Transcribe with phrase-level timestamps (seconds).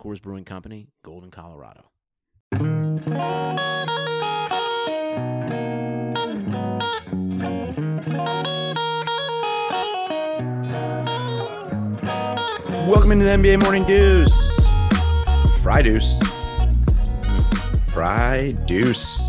[0.00, 1.90] Coors Brewing Company, Golden, Colorado.
[12.86, 14.68] Welcome into the NBA Morning Deuce.
[15.62, 16.16] Fry Deuce.
[17.86, 19.20] Fry Deuce.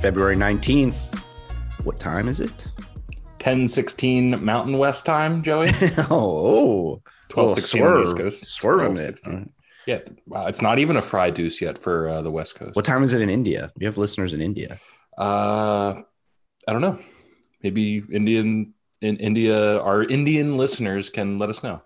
[0.00, 1.22] February 19th.
[1.84, 2.68] What time is it?
[3.42, 5.68] 1016 Mountain West time, Joey.
[6.10, 8.02] Oh, oh, 12 oh, 16 swerve.
[8.06, 8.46] East Coast.
[8.46, 9.48] Swerve 12,
[9.88, 12.76] yeah, wow, it's not even a fry deuce yet for uh, the West Coast.
[12.76, 13.72] What time is it in India?
[13.78, 14.78] You have listeners in India?
[15.16, 16.02] Uh,
[16.68, 16.98] I don't know.
[17.62, 21.80] Maybe Indian in India, our Indian listeners can let us know.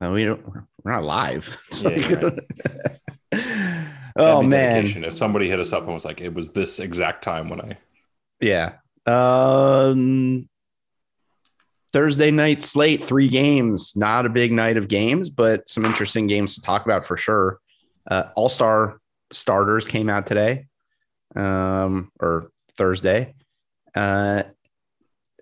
[0.00, 0.46] No, we don't,
[0.84, 1.60] we're not live.
[1.82, 2.38] Yeah, like-
[4.14, 5.04] That'd oh man, dedication.
[5.04, 7.78] If somebody hit us up and was like, "It was this exact time when I,"
[8.40, 8.74] yeah.
[9.06, 10.48] Um,
[11.92, 13.94] Thursday night slate, three games.
[13.94, 17.58] Not a big night of games, but some interesting games to talk about for sure.
[18.10, 19.00] Uh, All star
[19.32, 20.66] starters came out today,
[21.36, 23.34] um, or Thursday,
[23.94, 24.42] uh,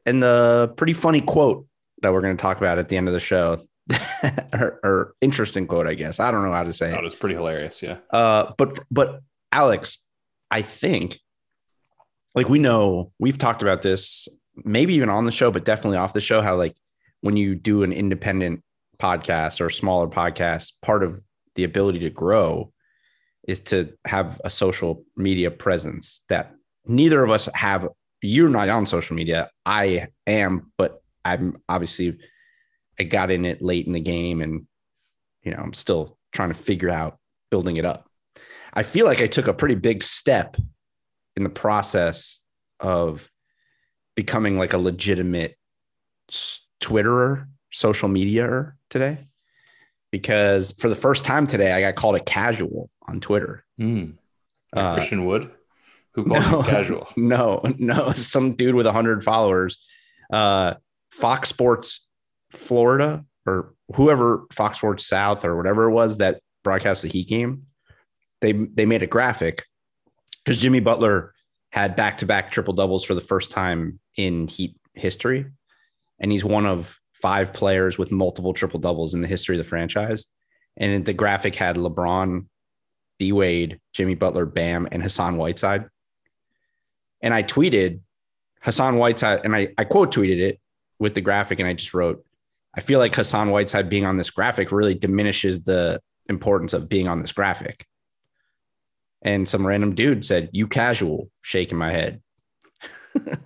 [0.07, 1.67] and the pretty funny quote
[2.03, 3.63] that we're going to talk about at the end of the show,
[4.53, 6.21] or, or interesting quote, I guess.
[6.21, 6.99] I don't know how to say oh, it.
[6.99, 7.83] it was pretty hilarious.
[7.83, 9.21] Yeah, Uh, but but
[9.53, 10.07] Alex,
[10.51, 11.19] I think
[12.35, 14.29] like we know we've talked about this
[14.65, 16.43] maybe even on the show, but definitely off the show.
[16.43, 16.77] How like
[17.21, 18.63] when you do an independent
[18.99, 21.23] podcast or smaller podcast, part of
[21.55, 22.73] the ability to grow
[23.47, 26.55] is to have a social media presence that
[26.87, 27.89] neither of us have.
[28.23, 29.51] You're not on social media.
[29.65, 32.19] I am, but I'm obviously
[32.99, 34.67] I got in it late in the game and
[35.43, 37.19] you know, I'm still trying to figure out
[37.51, 38.09] building it up.
[38.75, 40.57] I feel like I took a pretty big step
[41.37, 42.41] in the process
[42.79, 43.30] of
[44.17, 45.57] becoming like a legitimate
[46.81, 49.19] Twitterer, social media today.
[50.11, 53.65] Because for the first time today, I got called a casual on Twitter.
[53.79, 54.15] Like
[54.73, 55.51] Uh, Christian Wood,
[56.15, 56.63] who called no.
[56.63, 57.09] casual.
[57.17, 59.79] No, no, some dude with 100 followers.
[60.33, 60.75] Uh,
[61.13, 62.07] Fox Sports
[62.51, 67.67] Florida or whoever Fox Sports South or whatever it was that broadcast the Heat game.
[68.41, 69.65] They they made a graphic
[70.45, 71.35] because Jimmy Butler
[71.71, 75.47] had back to back triple doubles for the first time in Heat history,
[76.19, 79.69] and he's one of five players with multiple triple doubles in the history of the
[79.69, 80.27] franchise.
[80.77, 82.47] And the graphic had LeBron,
[83.19, 85.87] D Wade, Jimmy Butler, Bam, and Hassan Whiteside.
[87.21, 88.01] And I tweeted
[88.63, 90.61] Hassan Whiteside, and I, I quote tweeted it
[90.99, 92.25] with the graphic, and I just wrote,
[92.75, 97.09] I feel like Hassan Whiteside being on this graphic really diminishes the importance of being
[97.09, 97.87] on this graphic.
[99.23, 102.23] And some random dude said, You casual, shaking my head.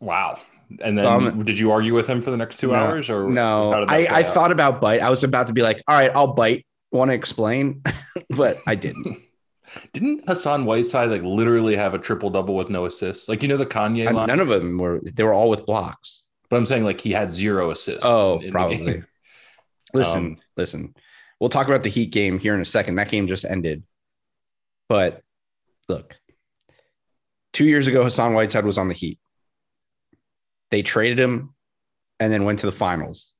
[0.00, 0.40] Wow.
[0.80, 3.28] And then I'm- did you argue with him for the next two No, hours or
[3.30, 4.34] No, I, I out?
[4.34, 5.00] thought about bite.
[5.00, 6.66] I was about to be like, All right, I'll bite.
[6.90, 7.82] Want to explain?
[8.30, 9.18] but I didn't.
[9.94, 13.26] Didn't Hassan Whiteside like literally have a triple double with no assists?
[13.26, 16.24] Like you know the Kanye line, none of them were, they were all with blocks.
[16.50, 18.04] but I'm saying like he had zero assists.
[18.04, 19.02] Oh, probably.
[19.94, 20.94] Listen, Um, listen.
[21.40, 22.96] we'll talk about the Heat game here in a second.
[22.96, 23.82] That game just ended.
[24.88, 25.22] But
[25.88, 26.16] look,
[27.52, 29.18] two years ago, Hassan Whiteside was on the Heat.
[30.70, 31.54] They traded him
[32.18, 33.32] and then went to the finals.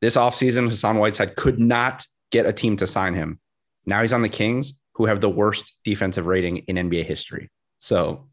[0.00, 3.40] This offseason, Hassan Whiteside could not get a team to sign him.
[3.86, 7.50] Now he's on the Kings, who have the worst defensive rating in NBA history.
[7.78, 8.28] So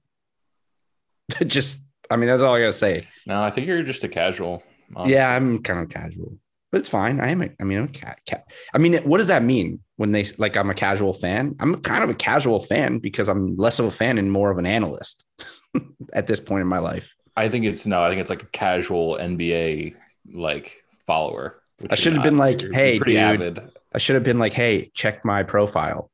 [1.45, 3.07] just, I mean, that's all I got to say.
[3.25, 4.63] No, I think you're just a casual.
[4.95, 5.13] honestly.
[5.13, 6.37] Yeah, I'm kind of casual,
[6.71, 7.19] but it's fine.
[7.19, 7.41] I am.
[7.41, 8.51] A, I mean, I'm a cat, cat.
[8.73, 11.55] I mean, what does that mean when they like I'm a casual fan?
[11.59, 14.57] I'm kind of a casual fan because I'm less of a fan and more of
[14.57, 15.25] an analyst
[16.13, 17.15] at this point in my life.
[17.35, 18.03] I think it's no.
[18.03, 19.95] I think it's like a casual NBA
[20.33, 21.61] like follower.
[21.89, 23.71] I should have been like, "Hey, pretty dude." avid.
[23.93, 26.11] I should have been like, "Hey, check my profile.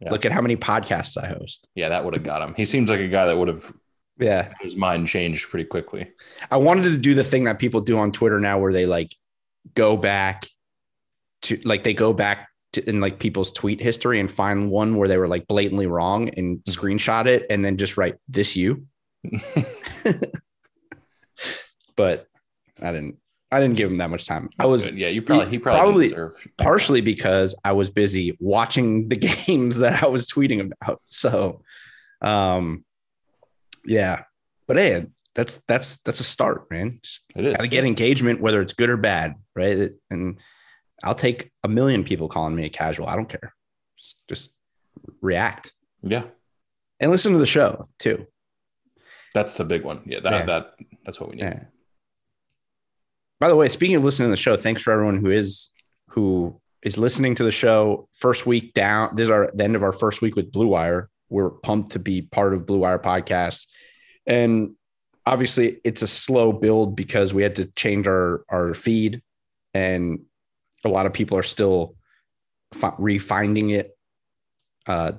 [0.00, 0.10] Yeah.
[0.10, 2.54] Look at how many podcasts I host." Yeah, that would have got him.
[2.54, 3.72] He seems like a guy that would have
[4.16, 6.12] Yeah, his mind changed pretty quickly.
[6.50, 9.14] I wanted to do the thing that people do on Twitter now, where they like
[9.74, 10.46] go back
[11.42, 15.08] to like they go back to, in like people's tweet history and find one where
[15.08, 16.64] they were like blatantly wrong and Mhm.
[16.64, 18.86] screenshot it and then just write this you.
[21.96, 22.26] But
[22.82, 23.18] I didn't.
[23.52, 24.48] I didn't give him that much time.
[24.58, 24.96] I was good.
[24.98, 25.08] yeah.
[25.08, 29.14] You probably he probably, probably- partially because I was busy watching the
[29.46, 31.00] games that I was tweeting about.
[31.04, 31.62] So,
[32.20, 32.84] um,
[33.86, 34.22] yeah.
[34.66, 36.98] But hey, that's that's that's a start, man.
[37.02, 37.54] Just It is.
[37.56, 39.90] gotta get engagement, whether it's good or bad, right?
[40.10, 40.38] And
[41.02, 43.06] I'll take a million people calling me a casual.
[43.08, 43.52] I don't care.
[43.98, 44.50] Just, just
[45.20, 45.72] react
[46.02, 46.24] Yeah,
[47.00, 48.26] and listen to the show too.
[49.34, 50.02] that's the big one.
[50.06, 50.44] Yeah, that Yeah.
[50.46, 51.42] that that's what we need.
[51.42, 51.64] Yeah.
[53.40, 55.70] By the way, speaking of listening to the show, thanks for everyone who is
[56.10, 58.08] who is listening to the show.
[58.12, 59.14] First week down.
[59.14, 61.10] This is our the end of our first week with Blue Wire.
[61.28, 63.66] We're pumped to be part of Blue Wire podcast,
[64.26, 64.76] and
[65.26, 69.22] obviously it's a slow build because we had to change our our feed,
[69.72, 70.20] and
[70.84, 71.96] a lot of people are still
[72.72, 73.96] fi- refinding it.
[74.86, 75.12] Uh,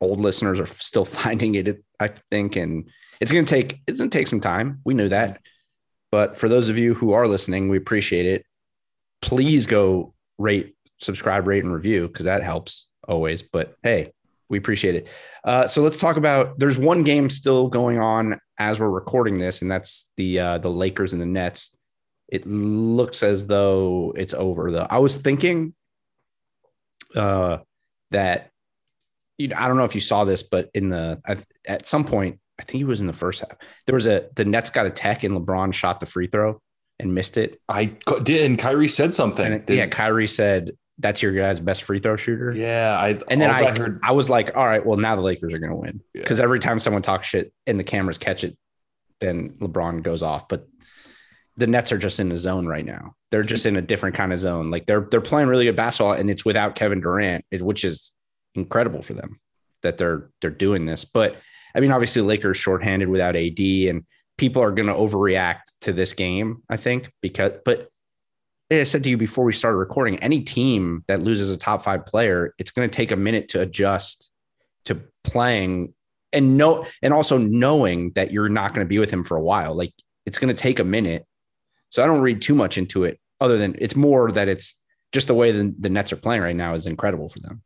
[0.00, 4.10] old listeners are still finding it, I think, and it's going to take it's going
[4.10, 4.80] to take some time.
[4.84, 5.40] We knew that.
[6.10, 8.44] But for those of you who are listening, we appreciate it.
[9.22, 13.42] Please go rate, subscribe, rate, and review because that helps always.
[13.42, 14.12] But hey,
[14.50, 15.08] we appreciate it.
[15.42, 16.58] Uh, so let's talk about.
[16.58, 18.38] There's one game still going on
[18.70, 21.76] as we're recording this, and that's the uh, the Lakers and the Nets.
[22.28, 24.70] It looks as though it's over.
[24.70, 25.74] Though I was thinking
[27.14, 27.58] uh,
[28.10, 28.50] that
[29.38, 32.04] you know, I don't know if you saw this, but in the at, at some
[32.04, 33.56] point, I think he was in the first half.
[33.86, 36.60] There was a the Nets got a tech and LeBron shot the free throw
[36.98, 37.56] and missed it.
[37.68, 39.52] I did, and Kyrie said something.
[39.52, 42.52] And yeah, Kyrie said that's your guy's best free throw shooter.
[42.56, 42.96] yeah.
[42.98, 45.52] I And then I, I heard I was like, all right, well now the Lakers
[45.52, 46.22] are going to win Yeah.
[46.22, 48.56] because every time someone talks shit and the cameras catch it,
[49.20, 50.48] then LeBron goes off.
[50.48, 50.66] But
[51.56, 53.14] the Nets are just in the zone right now.
[53.30, 54.70] They're just in a different kind of zone.
[54.70, 58.12] Like they're they're playing really good basketball, and it's without Kevin Durant, which is
[58.54, 59.38] incredible for them
[59.82, 61.04] that they're they're doing this.
[61.04, 61.36] But
[61.74, 64.04] I mean, obviously, Lakers shorthanded without AD, and
[64.38, 66.62] people are going to overreact to this game.
[66.70, 67.88] I think because, but
[68.80, 72.06] I said to you before we started recording, any team that loses a top five
[72.06, 74.30] player, it's going to take a minute to adjust
[74.86, 75.94] to playing
[76.32, 79.42] and know, and also knowing that you're not going to be with him for a
[79.42, 79.74] while.
[79.74, 79.92] Like
[80.26, 81.26] it's going to take a minute.
[81.90, 84.74] So I don't read too much into it, other than it's more that it's
[85.12, 87.62] just the way the, the Nets are playing right now is incredible for them.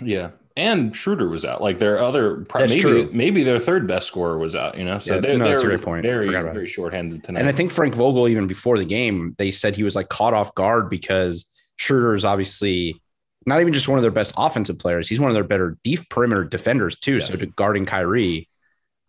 [0.00, 0.30] yeah.
[0.60, 1.62] And Schroeder was out.
[1.62, 3.10] Like their other, maybe true.
[3.14, 4.76] maybe their third best scorer was out.
[4.76, 6.02] You know, so Yeah, they're, no, that's a great point.
[6.02, 7.40] very very shorthanded tonight.
[7.40, 10.34] And I think Frank Vogel, even before the game, they said he was like caught
[10.34, 13.00] off guard because Schroeder is obviously
[13.46, 15.08] not even just one of their best offensive players.
[15.08, 17.14] He's one of their better deep perimeter defenders too.
[17.14, 17.28] Yes.
[17.28, 18.46] So to guarding Kyrie,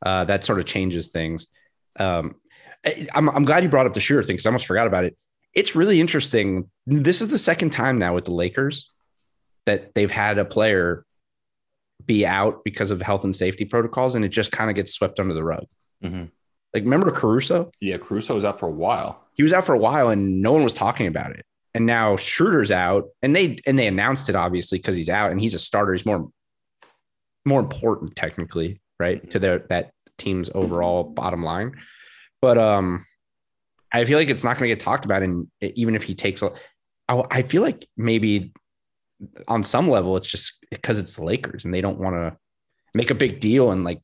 [0.06, 1.48] uh, that sort of changes things.
[2.00, 2.36] Um,
[3.14, 5.18] I'm, I'm glad you brought up the Schroeder thing because I almost forgot about it.
[5.54, 6.70] It's really interesting.
[6.88, 8.90] This is the second time now with the Lakers
[9.66, 11.06] that they've had a player
[12.16, 15.20] be out because of health and safety protocols, and it just kind of gets swept
[15.20, 15.66] under the rug.
[16.04, 16.30] Mhm.
[16.74, 17.72] Like, remember Caruso?
[17.82, 19.12] yeah, Caruso was out for a while.
[19.36, 21.46] he was out for a while and no one was talking about it.
[21.74, 25.40] And now Schroeder's out, and they and they announced it obviously because he's out and
[25.40, 25.94] he's a starter.
[25.94, 26.30] He's more
[27.46, 31.72] more important technically, right, to their that team's overall bottom line.
[32.42, 33.06] But um,
[33.94, 36.42] I feel like it's not going to get talked about, and even if he takes,
[36.42, 36.52] a,
[37.08, 38.52] I, I feel like maybe
[39.48, 42.36] on some level it's just because it's the Lakers and they don't want to
[42.94, 44.02] make a big deal and like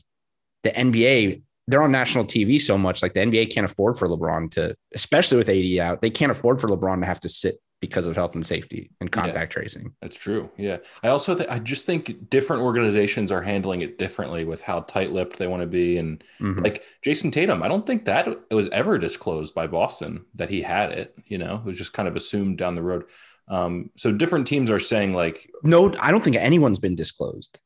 [0.63, 3.03] the NBA they're on national TV so much.
[3.03, 6.62] Like the NBA can't afford for LeBron to, especially with AD out, they can't afford
[6.62, 9.21] for LeBron to have to sit because of health and safety and Yeah.
[9.21, 9.93] contact tracing.
[10.01, 10.50] That's true.
[10.57, 10.77] Yeah.
[11.03, 15.38] I also think I just think different organizations are handling it differently with how tight-lipped
[15.38, 15.97] they want to be.
[15.97, 16.63] And Mhm.
[16.63, 20.62] like Jayson Tatum, I don't think that it was ever disclosed by Boston that he
[20.62, 21.15] had it.
[21.25, 23.03] You know, it was just kind of assumed down the road.
[23.47, 27.59] Um, so different teams are saying like, No, I don't think anyone's been disclosed.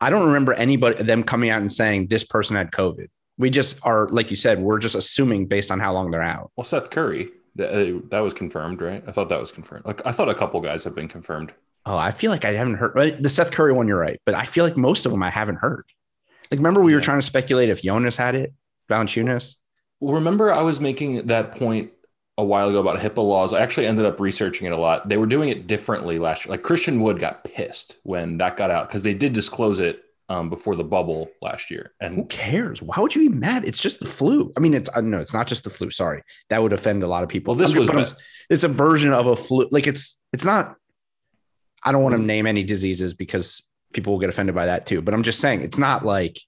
[0.00, 3.06] I don't remember anybody them coming out and saying this person had COVID.
[3.38, 6.50] We just are, like you said, we're just assuming based on how long they're out.
[6.56, 9.02] well, Seth Curry, that, uh, that was confirmed, right?
[9.06, 9.86] I thought that was confirmed.
[9.86, 11.52] Like, I thought a couple guys have been confirmed.
[11.86, 13.88] Oh, I feel like I haven't heard the Seth Curry one.
[13.88, 15.84] You're right, but I feel like most of them I haven't heard.
[16.50, 18.52] Like, remember we were trying to speculate if Jonas had it,
[18.90, 19.56] Valanciunas.
[20.00, 21.92] Well, remember, I was making that point
[22.38, 23.52] a while ago about HIPAA laws.
[23.52, 25.08] I actually ended up researching it a lot.
[25.08, 26.52] They were doing it differently last year.
[26.52, 30.48] Like Christian Wood got pissed when that got out because they did disclose it um,
[30.48, 31.92] before the bubble last year.
[32.00, 32.80] And who cares?
[32.80, 33.64] Why would you be mad?
[33.66, 34.50] It's just the flu.
[34.56, 35.90] I mean, it's uh, no, it's not just the flu.
[35.90, 37.54] Sorry, that would offend a lot of people.
[37.54, 38.14] Well, this I'm- was but I'm- bad.
[38.48, 39.68] it's a version of a flu.
[39.70, 40.76] Like it's it's not.
[41.84, 45.02] I don't want to name any diseases because people will get offended by that too.
[45.02, 46.38] But I'm just saying it's not like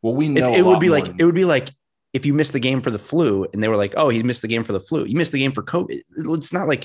[0.00, 1.68] well, we know it a would be like than- it would be like
[2.12, 4.42] if you missed the game for the flu and they were like, oh, he missed
[4.42, 5.04] the game for the flu.
[5.04, 6.00] You missed the game for COVID.
[6.36, 6.82] It's not like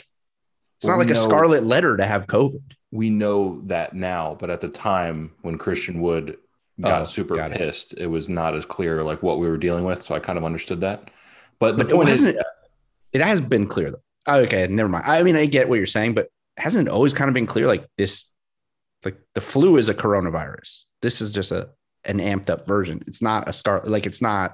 [0.80, 2.62] it's Well, not like we a scarlet letter to have COVID.
[2.92, 6.38] we know that now, but at the time when Christian Wood
[6.80, 8.06] got Oh, super got pissed, it.
[8.08, 10.04] was not as clear like what we were dealing with.
[10.04, 11.10] So I kind of understood that.
[11.60, 12.46] But the But it point is, hasn't.
[13.14, 14.04] It has been clear though.
[14.28, 15.06] Oh, okay, never mind.
[15.08, 17.66] I mean, I get what you're saying, but hasn't it always kind of been clear
[17.68, 18.26] like this?
[19.04, 20.86] Like the flu is a coronavirus.
[21.02, 21.70] This is just a
[22.06, 23.04] an amped up version.
[23.08, 23.82] It's not a scar.
[23.86, 24.54] Like it's not.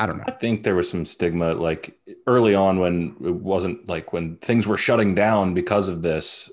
[0.00, 0.24] I don't know.
[0.26, 1.94] I think there was some stigma like
[2.26, 6.50] early on when it wasn't like when things were shutting down because of this.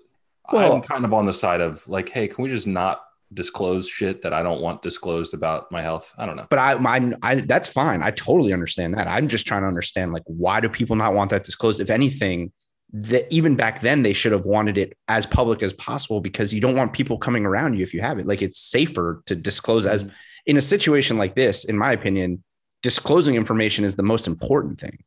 [0.51, 3.01] Well- I'm kind of on the side of like, hey, can we just not
[3.33, 6.13] disclose shit that I don't want disclosed about my health?
[6.17, 6.47] I don't know.
[6.49, 8.03] But I, I, that's fine.
[8.03, 9.07] I totally understand that.
[9.07, 11.79] I'm just trying to understand, like, why do people not want that disclosed?
[11.79, 12.51] If anything,
[12.91, 16.59] that even back then they should have wanted it as public as possible because you
[16.59, 18.25] don't want people coming around you if you have it.
[18.25, 20.13] Like, it's safer to disclose as mm-hmm.
[20.47, 21.63] in a situation like this.
[21.63, 22.43] In my opinion,
[22.83, 25.03] disclosing information is the most important thing.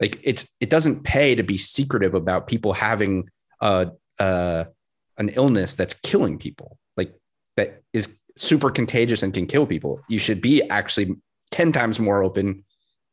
[0.00, 3.28] Like, it's it doesn't pay to be secretive about people having
[3.60, 4.66] a, a
[5.18, 6.78] an illness that's killing people.
[6.96, 7.14] Like
[7.56, 10.00] that is super contagious and can kill people.
[10.08, 11.14] You should be actually
[11.50, 12.64] 10 times more open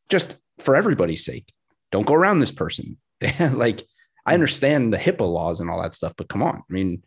[0.09, 1.53] just for everybody's sake.
[1.91, 2.97] Don't go around this person.
[3.39, 3.83] like
[4.25, 6.57] I understand the HIPAA laws and all that stuff, but come on.
[6.57, 7.03] I mean,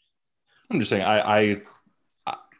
[0.70, 1.56] I'm just saying, I, I,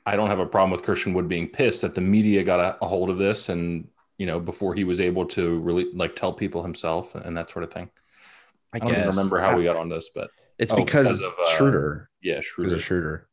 [0.04, 2.85] I don't have a problem with Christian Wood being pissed that the media got a,
[2.85, 6.32] a hold of this, and you know, before he was able to really like tell
[6.32, 7.90] people himself and that sort of thing.
[8.73, 11.21] I, I don't guess remember how we got on this, but it's Oh, because, because
[11.21, 12.78] of, uh, Schroeder yeah, Schroeder.
[12.78, 13.28] shooter.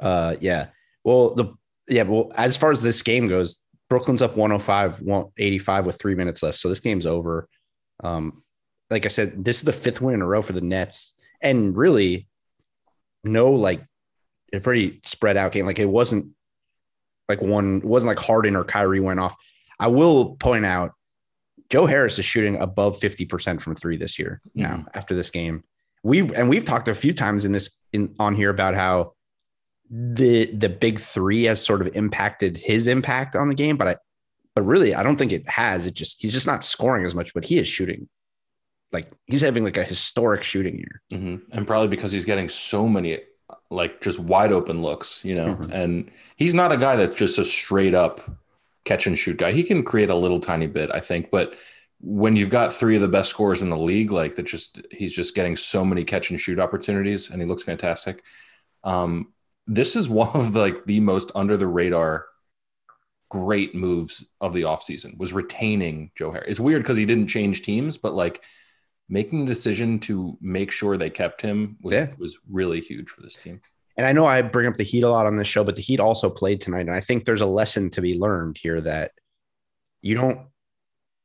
[0.00, 0.68] Uh, yeah.
[1.04, 1.54] Well, the
[1.88, 2.02] yeah.
[2.02, 6.58] Well, as far as this game goes, Brooklyn's up 105, 185 with three minutes left.
[6.58, 7.48] So this game's over.
[8.02, 8.42] Um,
[8.90, 11.76] like I said, this is the fifth win in a row for the Nets, and
[11.76, 12.26] really,
[13.24, 13.84] no like
[14.52, 15.66] a pretty spread out game.
[15.66, 16.32] Like it wasn't
[17.28, 17.78] like one.
[17.78, 19.34] It wasn't like Harden or Kyrie went off.
[19.78, 20.92] I will point out,
[21.70, 24.40] Joe Harris is shooting above fifty percent from three this year.
[24.54, 25.64] Now after this game,
[26.02, 29.12] we and we've talked a few times in this in on here about how
[29.90, 33.96] the the big three has sort of impacted his impact on the game, but I
[34.54, 35.86] but really I don't think it has.
[35.86, 38.08] It just he's just not scoring as much, but he is shooting
[38.92, 41.02] like he's having like a historic shooting year.
[41.10, 43.18] hmm And probably because he's getting so many
[43.70, 45.72] like just wide open looks, you know, Mhm.
[45.72, 48.20] and he's not a guy that's just a straight up
[48.84, 49.52] catch and shoot guy.
[49.52, 51.54] He can create a little tiny bit, I think, but
[52.00, 55.12] when you've got three of the best scorers in the league, like that, just he's
[55.14, 58.22] just getting so many catch and shoot opportunities, and he looks fantastic.
[58.84, 59.32] Um,
[59.66, 62.26] this is one of the, like the most under the radar
[63.28, 66.46] great moves of the offseason was retaining Joe Harris.
[66.48, 68.42] It's weird because he didn't change teams, but like
[69.08, 72.08] making the decision to make sure they kept him was, Yeah.
[72.18, 73.60] was really huge for this team.
[73.96, 75.82] And I know I bring up the Heat a lot on this show, but the
[75.82, 79.12] Heat also played tonight, and I think there's a lesson to be learned here that
[80.02, 80.48] you don't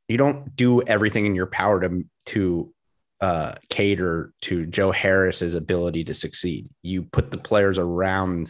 [0.07, 2.73] you don't do everything in your power to to
[3.21, 6.69] uh, cater to Joe Harris's ability to succeed.
[6.81, 8.50] You put the players around.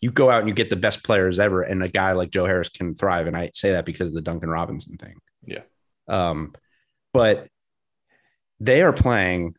[0.00, 2.44] You go out and you get the best players ever, and a guy like Joe
[2.46, 3.26] Harris can thrive.
[3.26, 5.16] And I say that because of the Duncan Robinson thing.
[5.44, 5.62] Yeah.
[6.08, 6.54] Um,
[7.12, 7.48] but
[8.62, 9.54] they are playing.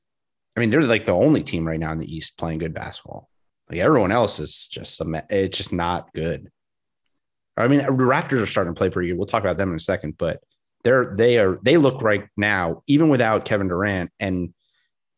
[0.56, 3.30] I mean, they're like the only team right now in the East playing good basketball.
[3.70, 6.50] Like everyone else is just a, it's just not good.
[7.58, 9.18] I mean, the Raptors are starting to play pretty good.
[9.18, 10.42] We'll talk about them in a second, but
[10.84, 14.54] they're they are they look right now, even without Kevin Durant and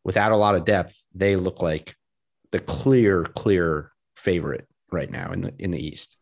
[0.04, 1.94] without a lot of depth, they look like
[2.52, 6.16] the clear, clear favorite right now in the in the East.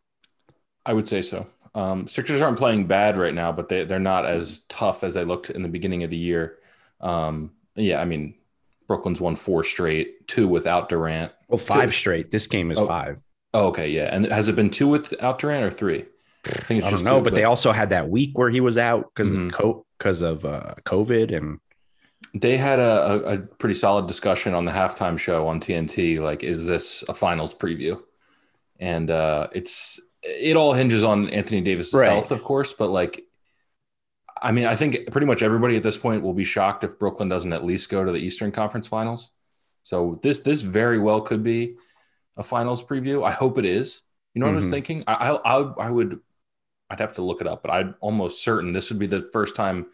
[0.86, 1.46] I would say so.
[1.74, 5.24] Um, Sixers aren't playing bad right now, but they, they're not as tough as they
[5.24, 6.58] looked in the beginning of the year.
[7.04, 8.34] Um, yeah, I mean,
[8.88, 11.32] Brooklyn's won four straight, two without Durant.
[11.48, 11.96] Well, five Two.
[11.96, 12.30] straight.
[12.30, 13.20] This game is Oh, five.
[13.52, 14.08] Oh, okay, yeah.
[14.14, 16.04] And has it been two without Durant or three?
[16.46, 18.50] I think it's I just don't know, two, but they also had that week where
[18.50, 19.46] he was out because Mhm.
[19.46, 21.60] of co- because of uh, COVID, and
[22.34, 26.18] They had a, a, pretty solid discussion on the halftime show on TNT.
[26.18, 28.00] Like, is this a finals preview?
[28.80, 32.06] And uh, it's it all hinges on Anthony Davis' Right.
[32.10, 32.72] health, of course.
[32.72, 33.22] But like,
[34.44, 37.28] I mean, I think pretty much everybody at this point will be shocked if Brooklyn
[37.28, 39.30] doesn't at least go to the Eastern Conference Finals.
[39.82, 41.76] So this this very well could be
[42.36, 43.24] a finals preview.
[43.26, 44.02] I hope it is.
[44.34, 44.70] You know what I was Mhm.
[44.70, 45.04] thinking?
[45.06, 46.20] I, I I I would
[46.90, 49.56] I'd have to look it up, but I'm almost certain this would be the first
[49.56, 49.86] time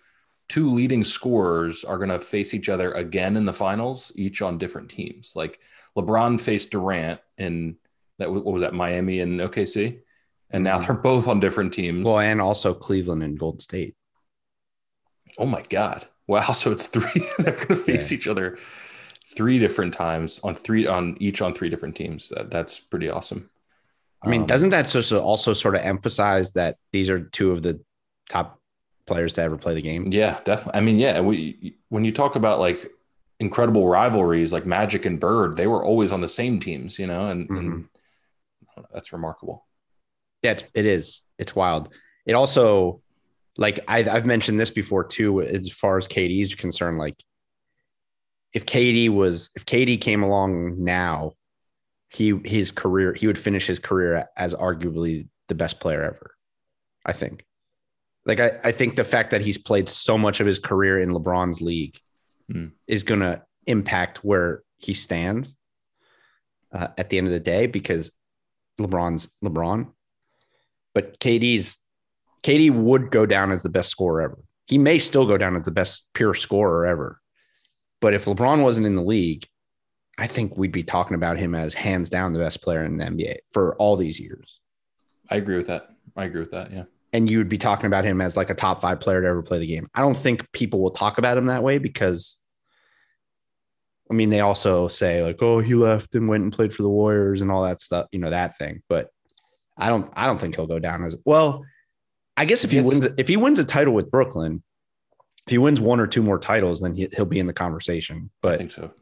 [0.49, 4.59] two leading scorers are going to face each other again in the finals, each on
[4.59, 5.33] different teams.
[5.37, 5.61] Like
[5.97, 7.77] LeBron faced Durant in
[8.19, 10.01] that what was that Miami and OKC,
[10.51, 10.87] and now Mhm.
[10.87, 12.05] they're both on different teams.
[12.05, 13.95] Well, and also Cleveland and Golden State.
[15.39, 16.07] Oh my god!
[16.27, 17.27] Wow, so it's three.
[17.39, 18.59] they're going to face each other
[19.37, 22.31] three different times on three on each on three different teams.
[22.31, 23.51] That, that's pretty awesome.
[24.23, 27.63] I mean, Um, doesn't that just also sort of emphasize that these are two of
[27.63, 27.81] the
[28.29, 28.61] top
[29.07, 30.13] players to ever play the game?
[30.13, 30.79] Yeah, definitely.
[30.79, 32.91] I mean, yeah, we when you talk about like
[33.39, 37.27] incredible rivalries like Magic and Bird, they were always on the same teams, you know,
[37.27, 37.89] and, and
[38.93, 39.67] that's remarkable.
[40.43, 41.23] Yeah, it's, it is.
[41.39, 41.89] It's wild.
[42.27, 43.01] It also,
[43.61, 46.99] like I, I've mentioned this before too, as far as KD is concerned.
[46.99, 47.23] Like,
[48.53, 51.35] if KD was, if KD came along now,
[52.09, 56.35] he his career, he would finish his career as arguably the best player ever.
[57.07, 57.45] I think.
[58.27, 61.11] Like I, I think the fact that he's played so much of his career in
[61.11, 61.97] LeBron's league
[62.51, 62.69] Hmm.
[62.89, 65.57] is going to impact where he stands
[66.73, 68.11] uh, at the end of the day because
[68.81, 69.93] LeBron's LeBron
[70.93, 71.80] but KD's
[72.43, 74.39] KD would go down as the best scorer ever.
[74.67, 77.21] He may still go down as the best pure scorer ever.
[78.01, 79.47] But if LeBron wasn't in the league,
[80.17, 83.05] I think we'd be talking about him as hands down the best player in the
[83.05, 84.61] NBA for all these years.
[85.31, 85.89] I agree with that.
[86.17, 86.73] I agree with that.
[86.73, 86.85] Yeah.
[87.13, 89.43] And you would be talking about him as like a top five player to ever
[89.43, 89.89] play the game.
[89.95, 92.39] I don't think people will talk about him that way because,
[94.11, 96.89] I mean, they also say like, "Oh, he left and went and played for the
[96.89, 98.83] Warriors and all that stuff," you know, that thing.
[98.89, 99.09] But
[99.77, 101.65] I don't, I don't think he'll go down as well.
[102.41, 104.63] I guess if he wins, if he wins a title with Brooklyn,
[105.47, 108.31] if he wins one or two more titles, then he, he'll be in the conversation.
[108.41, 108.93] But I think so.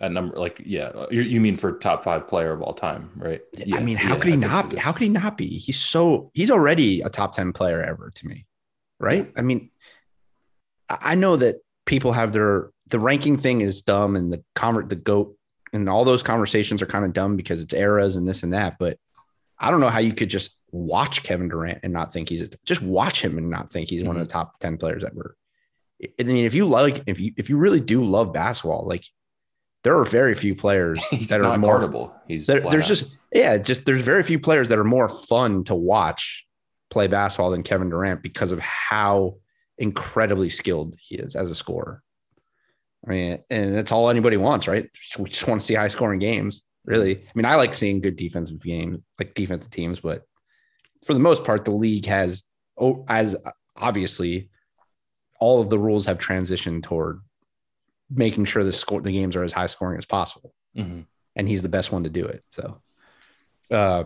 [0.00, 3.42] At number, like, yeah, you, you mean for top five player of all time, right?
[3.58, 4.76] Yeah, I mean, how yeah, could he I not so be?
[4.78, 5.58] How could he not be?
[5.58, 8.46] He's so he's already a top 10 player ever to me.
[8.98, 9.30] Right.
[9.36, 9.70] I mean,
[10.88, 14.88] I I know that people have their the ranking thing is dumb and the convert
[14.88, 15.36] the goat
[15.74, 18.78] and all those conversations are kind of dumb because it's eras and this and that.
[18.78, 18.96] But
[19.60, 22.48] I don't know how you could just watch Kevin Durant and not think he's a,
[22.64, 24.28] just watch him and not think he's one of mm-hmm.
[24.28, 25.36] the top 10 players ever.
[26.18, 29.04] I mean, if you like, if you if you really do love basketball, like
[29.84, 32.14] there are very few players He's that are more guardable.
[32.26, 32.82] He's there's out.
[32.82, 36.46] just yeah, just there's very few players that are more fun to watch
[36.88, 39.36] play basketball than Kevin Durant because of how
[39.78, 42.02] incredibly skilled he is as a scorer.
[43.06, 44.88] I mean, and that's all anybody wants, right?
[45.18, 46.62] We just want to see high scoring games.
[46.90, 50.22] Really, I mean, I like seeing good defensive games, like defensive teams, but
[51.04, 52.42] for the most part, the league has,
[52.78, 53.36] oh, as
[53.76, 54.50] obviously,
[55.38, 57.20] all of the rules have transitioned toward
[58.10, 61.06] making sure the score, the games are as high scoring as possible Mhm.
[61.36, 62.44] and he's the best one to do it.
[62.48, 62.82] So,
[63.70, 64.04] uh,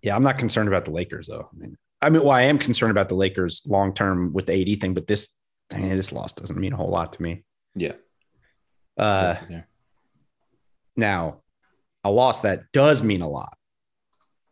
[0.00, 1.50] yeah, I'm not concerned about the Lakers though.
[1.52, 4.54] I mean, I mean, well, I am concerned about the Lakers long term with the
[4.54, 5.28] AD thing, but this
[5.72, 7.44] eh, this loss doesn't mean a whole lot to me.
[7.74, 7.92] yeah.
[8.96, 9.62] Uh, yeah.
[10.96, 11.40] now,
[12.04, 13.56] a loss that does mean a lot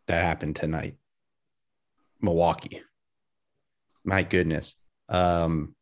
[0.07, 0.97] that happened tonight.
[2.21, 2.81] Milwaukee.
[4.03, 4.75] My goodness.
[5.07, 5.75] Um,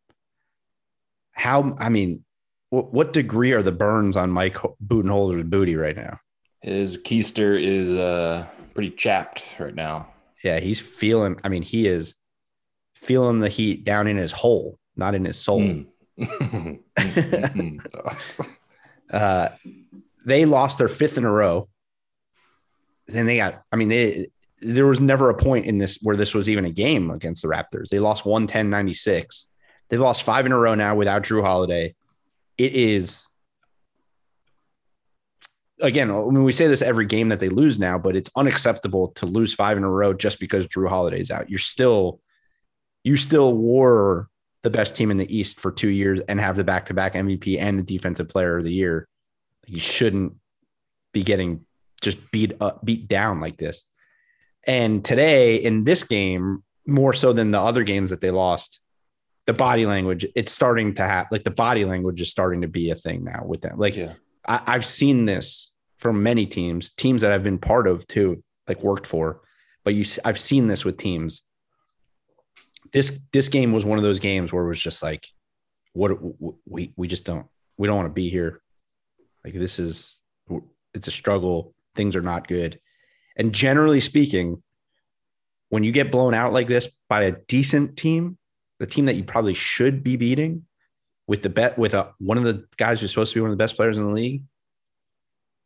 [1.32, 1.75] how?
[1.80, 2.23] I mean,
[2.69, 6.19] what, what degree are the burns on Mike Budenholzer's booty right now?
[6.62, 10.08] His keister is uh pretty chapped right now.
[10.43, 11.39] Yeah, he's feeling.
[11.43, 12.15] I mean, he is
[12.95, 15.84] feeling the heat down in his hole, not in his soul.
[16.97, 17.80] Mm.
[19.12, 19.49] Uh,
[20.27, 21.69] they lost their fifth in a row.
[23.07, 23.63] Then they got.
[23.71, 24.27] I mean, they
[24.61, 27.47] there was never a point in this where this was even a game against the
[27.47, 27.89] Raptors.
[27.89, 29.45] They lost 110-96.
[29.87, 31.95] They've lost five in a row now without Jrue Holiday.
[32.57, 33.27] It is
[35.81, 39.09] again, I mean, we say this every game that they lose now, but it's unacceptable
[39.09, 41.49] to lose five in a row just because Jrue Holiday's out.
[41.49, 42.19] You're still,
[43.03, 44.27] you still were
[44.63, 47.79] the best team in the East for two years and have the back-to-back MVP and
[47.79, 49.07] the Defensive Player of the Year.
[49.67, 50.34] You shouldn't
[51.13, 51.65] be getting
[52.01, 53.86] just beat up, beat down like this.
[54.65, 58.80] And today in this game, more so than the other games that they lost,
[59.45, 62.89] the body language, it's starting to have like the body language is starting to be
[62.89, 63.77] a thing now with them.
[63.77, 64.13] Like yeah.
[64.47, 68.84] I, I've seen this from many teams, teams that I've been part of too, like
[68.84, 69.41] worked for.
[69.84, 71.43] But you, I've seen this with teams.
[72.91, 75.27] This this game was one of those games where it was just like,
[75.93, 76.12] what
[76.65, 78.62] we we just don't we don't want to be here.
[79.47, 80.19] Like this is
[80.93, 81.73] it's a struggle.
[81.95, 82.81] Things are not good.
[83.38, 84.62] And generally speaking,
[85.69, 88.38] when you get blown out like this by a decent team,
[88.79, 90.65] the team that you probably should be beating
[91.27, 93.57] with the bet with a one of the guys who's supposed to be one of
[93.57, 94.43] the best players in the league,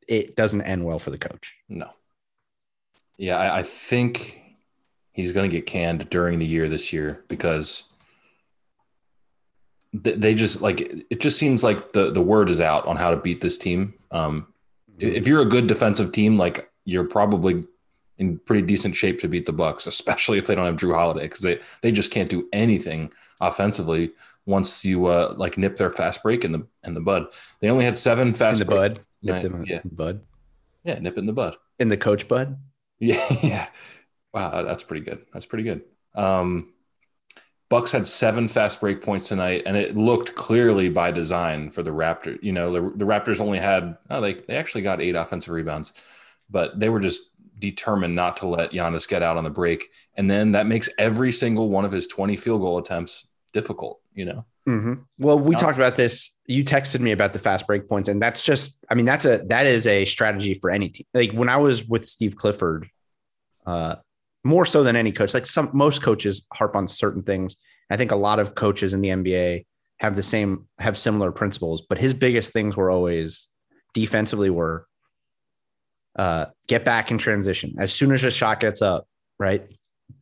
[0.07, 1.55] it doesn't end well for the coach.
[1.67, 1.89] No.
[3.17, 4.43] Yeah, I, I think
[5.11, 7.85] he's going to get canned during the year this year because
[9.93, 13.17] they just like it just seems like the the word is out on how to
[13.17, 13.93] beat this team.
[14.11, 14.47] Um,
[14.99, 17.65] if you're a good defensive team, like you're probably
[18.17, 21.23] in pretty decent shape to beat the Bucks, especially if they don't have Jrue Holiday
[21.23, 24.11] because they they just can't do anything offensively
[24.45, 27.27] once you uh, like nip their fast break in the in the bud.
[27.59, 28.93] They only had seven fast in the break.
[28.95, 29.05] bud.
[29.23, 29.75] Nip them yeah.
[29.83, 30.21] in the bud.
[30.83, 31.57] Yeah, nip in the bud.
[31.79, 32.57] In the coach bud.
[32.99, 33.67] Yeah, yeah.
[34.33, 35.25] Wow, that's pretty good.
[35.33, 35.81] That's pretty good.
[36.15, 36.73] Um,
[37.71, 41.91] Bucks had seven fast break points tonight, and it looked clearly by design for the
[41.91, 42.37] Raptors.
[42.43, 45.93] You know, the, the Raptors only had oh, they they actually got eight offensive rebounds,
[46.49, 50.29] but they were just determined not to let Giannis get out on the break, and
[50.29, 54.01] then that makes every single one of his twenty field goal attempts difficult.
[54.13, 54.45] You know.
[54.67, 54.93] Mm-hmm.
[55.17, 56.29] Well, we talked about this.
[56.47, 59.43] You texted me about the fast break points, and that's just, I mean, that's a
[59.47, 61.05] that is a strategy for any team.
[61.13, 62.89] Like when I was with Steve Clifford,
[63.65, 63.95] uh,
[64.43, 65.33] more so than any coach.
[65.33, 67.55] Like some most coaches harp on certain things.
[67.89, 69.65] I think a lot of coaches in the NBA
[69.99, 73.49] have the same have similar principles, but his biggest things were always
[73.93, 74.87] defensively were
[76.17, 79.07] uh, get back in transition as soon as a shot gets up,
[79.39, 79.71] right?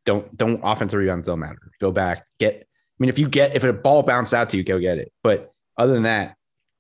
[0.05, 1.71] Don't don't offensive rebounds don't matter.
[1.79, 2.55] Go back, get.
[2.55, 2.65] I
[2.99, 5.11] mean, if you get if a ball bounced out to you, go get it.
[5.23, 6.35] But other than that,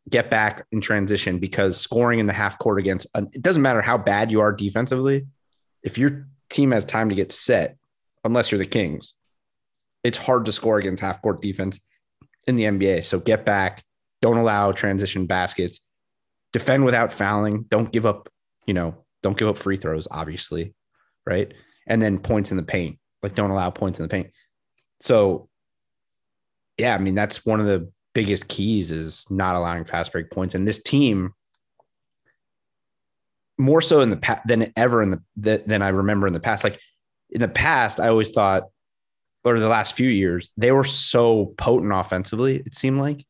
[0.09, 3.97] get back in transition because scoring in the half court against it doesn't matter how
[3.97, 5.27] bad you are defensively.
[5.83, 7.77] If you're team has time to get set,
[8.23, 9.13] unless you're the Kings,
[10.03, 11.79] it's hard to score against half court defense
[12.47, 13.05] in the NBA.
[13.05, 13.83] So get back,
[14.21, 15.79] don't allow transition baskets,
[16.53, 18.29] defend without fouling, don't give up,
[18.65, 20.73] you know, don't give up free throws, obviously,
[21.25, 21.53] right?
[21.87, 24.31] And then points in the paint, like don't allow points in the paint.
[25.01, 25.49] So,
[26.77, 30.55] yeah, I mean, that's one of the biggest keys is not allowing fast break points.
[30.55, 31.33] And this team,
[33.59, 36.63] more so in the past than ever in the, than I remember in the past.
[36.63, 36.79] Like
[37.29, 38.63] in the past, I always thought,
[39.43, 42.57] or the last few years, they were so potent offensively.
[42.65, 43.25] It seemed like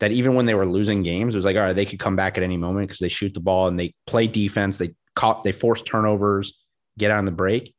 [0.00, 2.16] that even when they were losing games, it was like, all right, they could come
[2.16, 4.78] back at any moment because they shoot the ball and they play defense.
[4.78, 6.58] They caught, they force turnovers,
[6.98, 7.74] get on the break.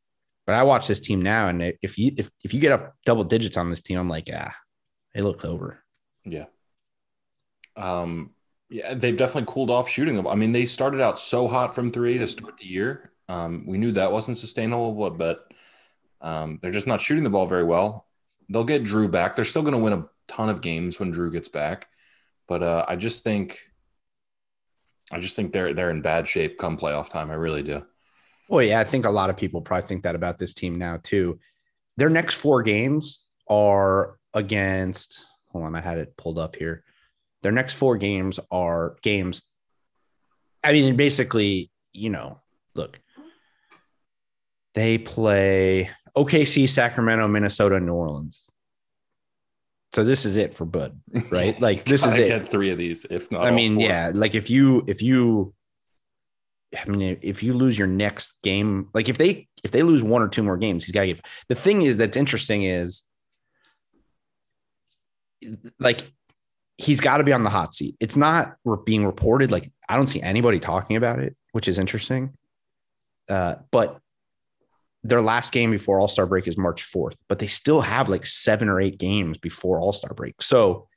[0.45, 3.23] But I watch this team now, and if you if if you get up double
[3.23, 4.55] digits on this team, I'm like, ah,
[5.15, 5.84] they look over.
[6.23, 6.45] Yeah.
[7.75, 8.35] Um,
[8.69, 10.28] yeah, they've definitely cooled off shooting them.
[10.28, 13.12] I mean, they started out so hot from three to start the year.
[13.30, 15.51] Um, we knew that wasn't sustainable, but
[16.21, 18.08] um, they're just not shooting the ball very well.
[18.49, 19.36] They'll get Jrue back.
[19.36, 21.88] They're still going to win a ton of games when Jrue gets back,
[22.47, 23.60] but uh, I just think,
[25.12, 27.30] I just think they're they're in bad shape come playoff time.
[27.30, 27.86] I really do.
[28.49, 30.99] Well, yeah, I think a lot of people probably think that about this team now
[31.01, 31.39] too.
[31.97, 35.23] Their next four games are against.
[35.51, 36.84] Hold on, I had it pulled up here.
[37.45, 39.43] Their next four games are games.
[40.63, 42.41] I mean, basically, you know,
[42.73, 42.99] look,
[44.73, 48.49] they play OKC, Sacramento, Minnesota, New Orleans.
[49.93, 51.62] So this is it for Bud, right?
[51.62, 52.29] Like this is it.
[52.29, 53.45] Get three of these, if not.
[53.45, 54.10] I mean, yeah.
[54.12, 55.53] Like if you if you,
[56.75, 60.23] I mean, if you lose your next game, like if they if they lose one
[60.23, 61.21] or two more games, he's got to give.
[61.47, 63.03] The thing is that's interesting is,
[65.79, 66.12] like
[66.77, 67.95] he's got to be on the hot seat.
[67.99, 69.51] It's not being reported.
[69.51, 72.33] Like I don't see anybody talking about it, which is interesting.
[73.29, 73.99] Uh, but
[75.03, 78.25] their last game before All Star break is March 4th, but they still have like
[78.25, 80.41] seven or eight games before All Star break.
[80.41, 80.88] So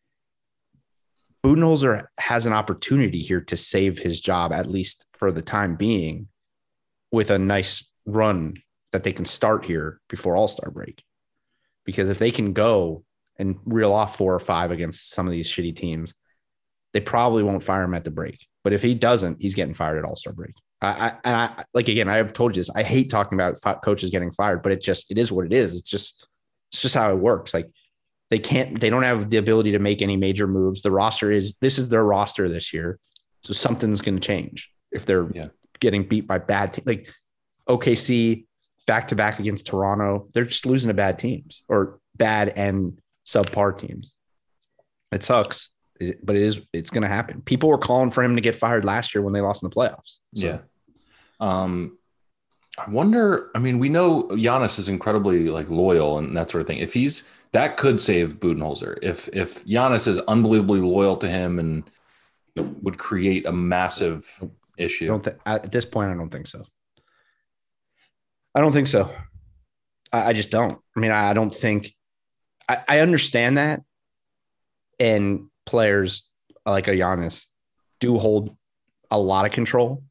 [1.44, 6.28] Budenholzer has an opportunity here to save his job, at least for the time being,
[7.12, 8.54] with a nice run
[8.92, 11.04] that they can start here before All Star break.
[11.84, 13.04] Because if they can go
[13.38, 16.14] and reel off four or five against some of these shitty teams,
[16.92, 18.46] they probably won't fire him at the break.
[18.64, 20.54] But if he doesn't, he's getting fired at All Star break.
[20.80, 22.70] I, I, I, like again, I have told you this.
[22.70, 25.74] I hate talking about coaches getting fired, but it just it is what it is.
[25.74, 26.26] It's just
[26.72, 27.54] it's just how it works.
[27.54, 27.70] Like
[28.30, 30.82] they can't, they don't have the ability to make any major moves.
[30.82, 32.98] The roster is this is their roster this year,
[33.42, 35.48] so something's going to change if they're yeah.
[35.80, 36.86] getting beat by bad teams.
[36.86, 37.12] Like
[37.68, 38.46] OKC
[38.86, 43.78] back to back against Toronto, they're just losing to bad teams or bad and subpar
[43.78, 44.14] teams.
[45.12, 45.70] It sucks,
[46.22, 47.42] but it is it's going to happen.
[47.42, 49.74] People were calling for him to get fired last year when they lost in the
[49.74, 50.16] playoffs.
[50.34, 50.46] So.
[50.46, 50.58] Yeah.
[51.40, 51.98] Um,
[52.78, 53.50] I wonder.
[53.54, 56.78] I mean, we know Giannis is incredibly like loyal and that sort of thing.
[56.78, 58.98] If he's that could save Budenholzer.
[59.02, 61.90] If if Giannis is unbelievably loyal to him and
[62.82, 64.26] would create a massive
[64.76, 65.06] issue.
[65.06, 66.10] don't think at this point.
[66.10, 66.64] I don't think so.
[68.54, 69.10] I don't think so.
[70.12, 70.78] I, I just don't.
[70.96, 71.94] I mean, I, I don't think.
[72.68, 73.82] I, I understand that,
[75.00, 76.30] and players
[76.66, 77.46] like a Giannis
[78.00, 78.54] do hold
[79.10, 80.02] a lot of control.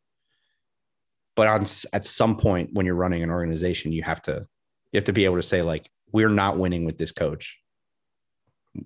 [1.36, 4.48] But on at some point when you're running an organization, you have to
[4.92, 7.60] you have to be able to say like, we're not winning with this coach.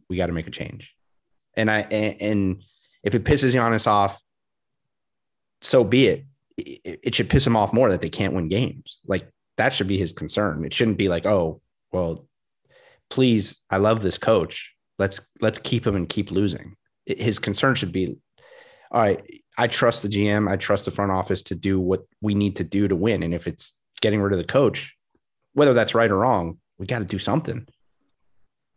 [0.10, 0.94] We got to make a change.
[1.56, 2.64] And I and, and
[3.04, 4.22] if it pisses Giannis off,
[5.62, 6.26] so be it.
[6.58, 9.00] It, it should piss him off more that they can't win games.
[9.06, 10.66] Like that should be his concern.
[10.66, 12.28] It shouldn't be like, oh, well,
[13.12, 14.74] please, I love this coach.
[14.98, 16.76] Let's let's keep him and keep losing.
[17.06, 18.16] His concern should be,
[18.92, 19.22] all right,
[19.58, 22.64] I trust the GM, I trust the front office to do what we need to
[22.64, 23.22] do to win.
[23.24, 24.96] And if it's getting rid of the coach,
[25.54, 27.68] whether that's right or wrong, we got to do something.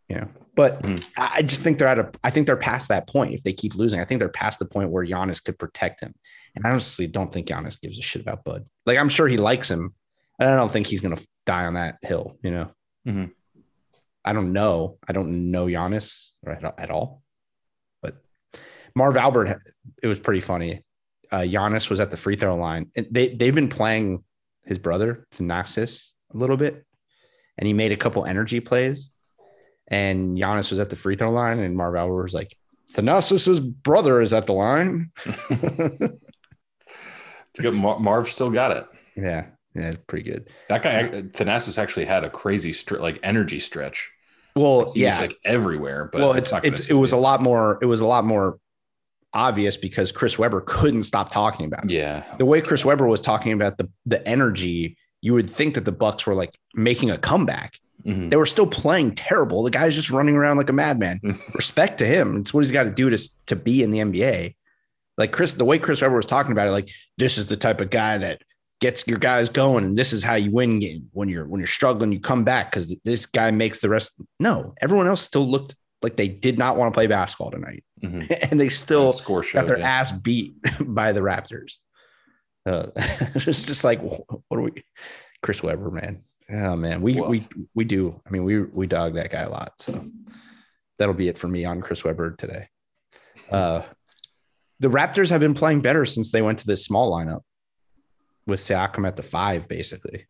[0.09, 1.03] You know, but Mhm.
[1.17, 2.11] I just think they're at a.
[2.23, 3.33] I think they're past that point.
[3.33, 6.13] If they keep losing, I think they're past the point where Giannis could protect him.
[6.55, 8.65] And I honestly don't think Giannis gives a shit about Bud.
[8.85, 9.93] Like I'm sure he likes him.
[10.37, 12.37] and I don't think he's gonna die on that hill.
[12.43, 12.71] You know.
[13.07, 13.31] Mhm.
[14.25, 14.97] I don't know.
[15.07, 17.21] I don't know Giannis at all.
[18.01, 18.17] But
[18.95, 19.61] Marv Albert,
[20.01, 20.83] it was pretty funny.
[21.31, 22.91] Uh, Giannis was at the free throw line.
[22.95, 24.23] And they they've been playing
[24.65, 26.83] his brother Thanasis a little bit,
[27.57, 29.11] and he made a couple energy plays.
[29.87, 32.57] And Giannis was at the free throw line, and Marv Albert was like,
[32.93, 35.11] "Thanasis's brother is at the line."
[37.55, 38.85] To get Mar- Marv still got it.
[39.15, 40.49] yeah, yeah, pretty good.
[40.67, 44.11] That guy, Thanasis, actually had a crazy str- like energy stretch.
[44.55, 46.09] Well, He yeah, like everywhere.
[46.11, 47.77] But well, it's it's it was a lot more.
[47.81, 48.57] It was a lot more
[49.33, 51.91] obvious because Chris Webber couldn't stop talking about it.
[51.91, 52.23] yeah.
[52.37, 55.91] the way Chris Webber was talking about the the energy, you would think that the
[55.91, 57.79] Bucks were like making a comeback.
[58.05, 58.29] Mhm.
[58.29, 59.63] They were still playing terrible.
[59.63, 61.19] The guy's just running around like a madman.
[61.53, 62.37] Respect to him.
[62.37, 64.55] It's what he's got to do to to be in the NBA.
[65.17, 67.81] Like Chris, the way Chris Webber was talking about it, like this is the type
[67.81, 68.41] of guy that
[68.81, 71.67] gets your guys going, and this is how you win game when you're when you're
[71.67, 74.13] struggling, you come back because this guy makes the rest.
[74.39, 78.49] No, everyone else still looked like they did not want to play basketball tonight, Mhm.
[78.51, 79.89] and they still score got showed, their yeah.
[79.89, 81.73] ass beat by the Raptors.
[82.65, 84.19] Uh, it's just like what
[84.51, 84.83] are we,
[85.41, 86.23] Chris Webber, man?
[86.51, 87.29] Oh man, we Woof.
[87.29, 88.19] we we do.
[88.25, 89.73] I mean, we we dog that guy a lot.
[89.79, 90.05] So
[90.99, 92.67] that'll be it for me on Chris Webber today.
[93.51, 93.81] Uh,
[94.79, 97.41] the Raptors have been playing better since they went to this small lineup
[98.47, 100.25] with Siakam at the five, basically.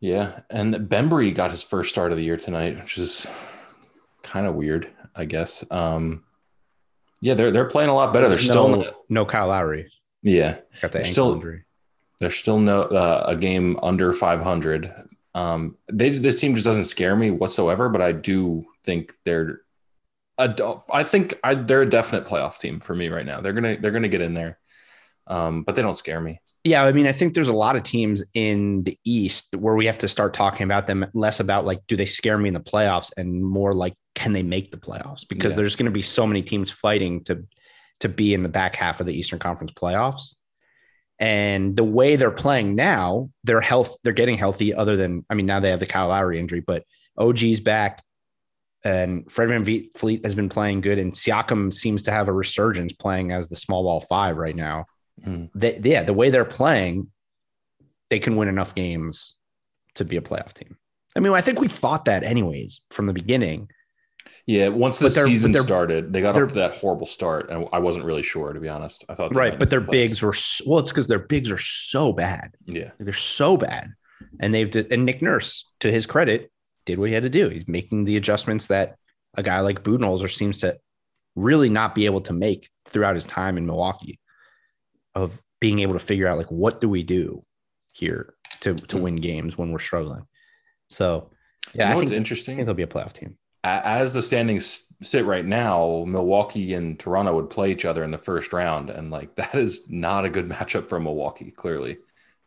[0.00, 3.26] Yeah, and Bembry got his first start of the year tonight, which is
[4.22, 5.64] kind of weird, I guess.
[5.70, 6.24] Um,
[7.20, 8.28] yeah, they're they're playing a lot better.
[8.28, 9.90] They're still no, no Kyle Lowry.
[10.22, 11.64] yeah, Got the They're ankle still- injury.
[12.18, 14.92] they're still no uh, a game under 500.
[15.34, 19.60] Um, they this team just doesn't scare me whatsoever, but I do think they're
[20.38, 23.40] a, I think I, they're a definite playoff team for me right now.
[23.42, 24.58] They're gonna they're gonna get in there,
[25.26, 26.40] um, but they don't scare me.
[26.64, 29.86] Yeah, I mean, I think there's a lot of teams in the East where we
[29.86, 32.60] have to start talking about them less about like, do they scare me in the
[32.60, 35.26] playoffs, and more like, can they make the playoffs?
[35.26, 35.56] Because Yeah.
[35.56, 37.44] there's going to be so many teams fighting to
[38.00, 40.34] to be in the back half of the Eastern Conference playoffs.
[41.18, 44.72] And the way they're playing now, they're health, they're getting healthy.
[44.72, 46.84] Other than, I mean, now they have the Kyle Lowry injury, but
[47.18, 48.02] OG's back,
[48.84, 52.94] and Fred Van Fleet has been playing good, and Siakam seems to have a resurgence
[52.94, 54.86] playing as the small ball five right now
[55.26, 55.50] Mm.
[55.54, 57.10] they, yeah, the way they're playing,
[58.08, 59.34] they can win enough games
[59.94, 60.76] to be a playoff team.
[61.16, 63.70] I mean, I think we thought that anyways from the beginning.
[64.46, 67.50] Yeah, once the But they're- but season started, they got off to that horrible start,
[67.50, 69.04] and I wasn't really sure to be honest.
[69.08, 69.58] I thought Right.
[69.58, 69.90] But their the playoffs.
[69.90, 70.34] bigs were,
[70.66, 72.54] well, it's because their bigs are so bad.
[72.66, 73.92] Yeah, They're so bad.
[74.38, 76.50] And they've, and Nick Nurse, to his credit,
[76.86, 77.48] did what he had to do.
[77.48, 78.96] He's making the adjustments that
[79.34, 80.78] a guy like Budenholzer seems to
[81.36, 84.18] really not be able to make throughout his time in Milwaukee
[85.20, 87.44] of being able to figure out like, what do we do
[87.92, 89.02] here to, to Hmm.
[89.02, 90.26] win games when we're struggling?
[90.88, 91.30] So,
[91.74, 91.88] yeah.
[91.88, 92.56] You know I think, I interesting?
[92.56, 93.36] think they'll be a playoff team.
[93.62, 98.18] As the standings sit right now, Milwaukee and Toronto would play each other in the
[98.18, 101.98] first round, and like that is not a good matchup for Milwaukee, clearly.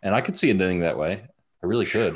[0.01, 1.23] And I could see it ending that way.
[1.63, 2.15] I really could.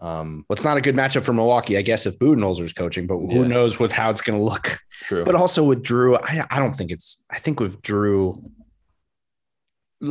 [0.00, 3.18] Um, Well, it's not a good matchup for Milwaukee, I guess, if Budenholzer's coaching, but
[3.18, 3.48] who Yeah.
[3.48, 4.78] knows with how it's going to look.
[5.02, 5.24] true.
[5.24, 7.22] But also with Jrue, I, I don't think it's.
[7.30, 8.40] I think with Jrue,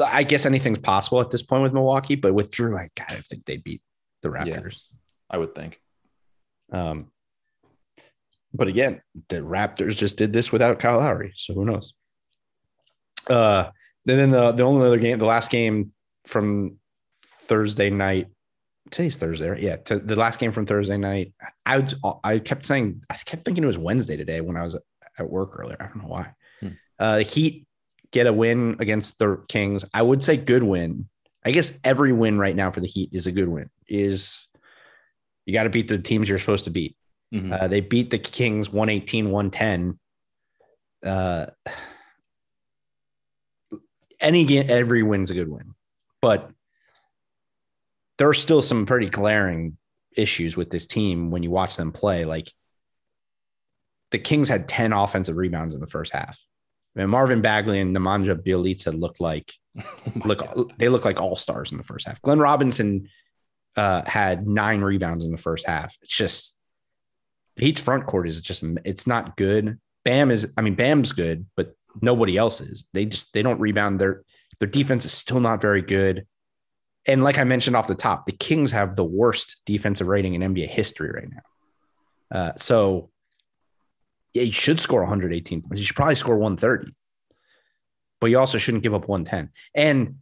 [0.06, 2.16] I guess anything's possible at this point with Milwaukee.
[2.16, 3.82] But with Jrue, I kind of think they beat
[4.22, 4.44] the Yeah.
[4.60, 4.78] Raptors.
[5.30, 5.80] I would think.
[6.72, 7.12] Um,
[8.54, 11.94] but again, the Raptors just did this without Kyle Lowry, so who knows?
[13.30, 13.70] Uh,
[14.08, 15.86] and then the the only other game, the last game
[16.26, 16.78] from
[17.26, 18.28] Thursday night
[18.92, 19.62] today's Thursday, right?
[19.62, 21.34] Yeah, to the last game from Thursday night.
[21.66, 24.76] I would, I kept saying I kept thinking it was Wednesday today when I was
[25.18, 25.78] at work earlier.
[25.80, 26.32] I don't know why.
[26.60, 26.68] Hmm.
[26.98, 27.68] Uh, the Heat
[28.12, 29.86] get a win against the Kings.
[29.94, 31.08] I would say good win.
[31.46, 33.70] I guess every win right now for the Heat is a good win.
[33.88, 34.48] Is
[35.46, 36.96] you got to beat the teams you're supposed to beat.
[37.34, 37.54] Mm-hmm.
[37.54, 40.00] Uh, they beat the Kings 118, 110.
[41.04, 41.46] Uh,
[44.20, 45.74] any every win's a good win,
[46.22, 46.52] but
[48.18, 49.78] there are still some pretty glaring
[50.16, 52.26] issues with this team when you watch them play.
[52.26, 52.52] Like
[54.12, 56.44] the Kings had 10 offensive rebounds in the first half.
[57.00, 59.84] Mean, Marvin Bagley and Nemanja Bjelica look like oh
[60.26, 60.74] look God.
[60.78, 62.22] they look like all stars in the first half.
[62.22, 63.10] Glenn Robinson
[63.76, 65.98] uh, had nine rebounds in the first half.
[66.02, 66.58] It's just
[67.56, 69.80] the Heat's front court is just it's not good.
[70.04, 72.88] Bam is I mean Bam's good, but nobody else is.
[72.94, 74.00] They just they don't rebound.
[74.00, 74.24] Their
[74.60, 76.26] their defense is still not very good.
[77.08, 80.42] And like I mentioned off the top, the Kings have the worst defensive rating in
[80.42, 82.38] NBA history right now.
[82.38, 83.10] Uh, so
[84.34, 85.80] yeah, you should score 118 points.
[85.80, 86.94] You should probably score 130,
[88.22, 89.52] but you also shouldn't give up 110.
[89.76, 90.16] And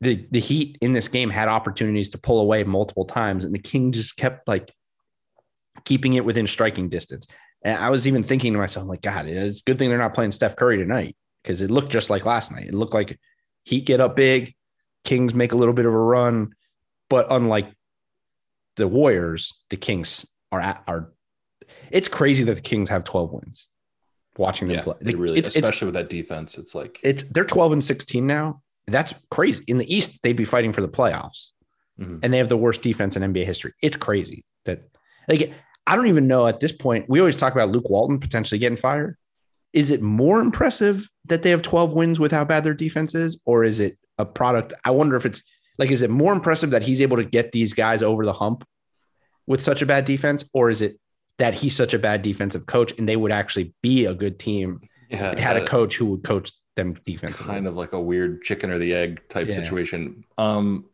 [0.00, 3.58] the the Heat in this game had opportunities to pull away multiple times, and the
[3.58, 4.72] King just kept like
[5.84, 7.26] keeping it within striking distance.
[7.62, 10.14] And I was even thinking to myself, like, God, it's a good thing they're not
[10.14, 12.66] playing Steph Curry tonight because it looked just like last night.
[12.66, 13.18] It looked like
[13.64, 14.54] Heat get up big,
[15.04, 16.54] Kings make a little bit of a run,
[17.08, 17.72] but unlike
[18.76, 21.12] the Warriors, the Kings are at, are.
[21.90, 23.68] It's crazy that the Kings have 12 wins.
[24.38, 27.42] Watching them yeah, play, really, it's, especially it's, with that defense, it's like it's they're
[27.42, 28.60] 12 and 16 now.
[28.86, 29.64] That's crazy.
[29.66, 31.52] In the East, they'd be fighting for the playoffs,
[31.98, 32.18] mm-hmm.
[32.22, 33.72] and they have the worst defense in NBA history.
[33.80, 34.82] It's crazy that
[35.26, 35.54] like
[35.86, 37.06] I don't even know at this point.
[37.08, 39.16] We always talk about Luke Walton potentially getting fired.
[39.72, 43.40] Is it more impressive that they have 12 wins with how bad their defense is,
[43.46, 44.72] or is it a product.
[44.84, 45.42] I wonder if it's
[45.78, 48.66] like, is it more impressive that he's able to get these guys over the hump
[49.46, 50.98] with such a bad defense, or is it
[51.38, 54.80] that he's such a bad defensive coach and they would actually be a good team
[55.10, 57.46] yeah, if they had a coach who would coach them defensively?
[57.46, 59.54] Kind of like a weird chicken or the egg type yeah.
[59.54, 60.24] situation.
[60.38, 60.86] Um,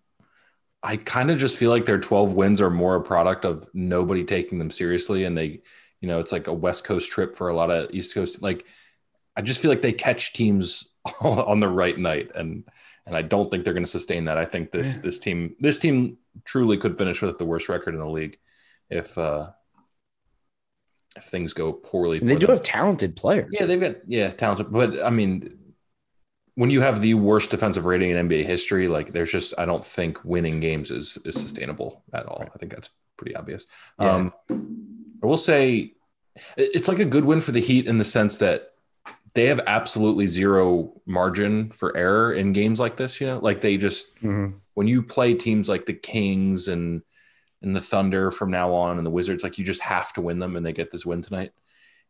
[0.83, 4.25] I kind of just feel like their 12 wins are more a product of nobody
[4.25, 5.25] taking them seriously.
[5.25, 5.61] And they,
[6.01, 8.43] you know, it's like a West Coast trip for a lot of East Coast.
[8.43, 8.67] Like,
[9.37, 10.89] I just feel like they catch teams
[11.21, 12.33] on the right night.
[12.35, 12.65] And
[13.07, 14.39] and I don't think they're going to sustain that.
[14.39, 15.03] I think this yeah.
[15.03, 18.39] this team this team truly could finish with the worst record in the league
[18.91, 19.51] if uh
[21.17, 22.19] if things go poorly.
[22.19, 22.57] they do them.
[22.57, 23.51] have talented players.
[23.53, 25.59] Yeah, they've got yeah talented, but I mean,
[26.55, 29.85] when you have the worst defensive rating in NBA history, like there's just I don't
[29.85, 32.41] think winning games is is sustainable at all.
[32.41, 32.51] Right.
[32.55, 33.67] I think that's pretty obvious.
[33.99, 34.15] Yeah.
[34.15, 35.95] Um, I will say
[36.57, 38.73] it's like a good win for the Heat in the sense that
[39.35, 43.21] they have absolutely zero margin for error in games like this.
[43.21, 44.57] You know, like they just mm-hmm.
[44.75, 47.03] when you play teams like the Kings and
[47.63, 50.39] and the Thunder from now on and the Wizards, like you just have to win
[50.39, 51.53] them, and they get this win tonight.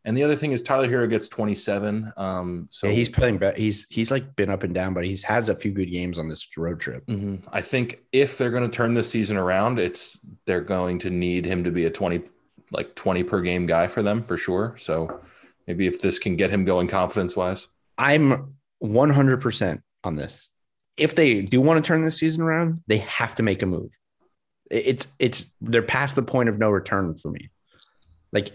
[0.05, 2.11] And the other thing is Tyler Herro gets 27.
[2.17, 3.57] Um, so yeah, he's playing better.
[3.57, 6.27] He's he's like been up and down, but he's had a few good games on
[6.27, 7.05] this road trip.
[7.05, 7.47] Mm-hmm.
[7.51, 11.45] I think if they're going to turn this season around, it's they're going to need
[11.45, 12.21] him to be a 20
[12.71, 14.75] like 20 per game guy for them for sure.
[14.77, 15.21] So
[15.67, 17.67] Maybe if this can get him going confidence wise.
[17.97, 20.49] I'm 100% on this.
[20.97, 23.97] If they do want to turn this season around, they have to make a move.
[24.73, 27.49] It's it's they're past the point of no return for me.
[28.31, 28.51] Like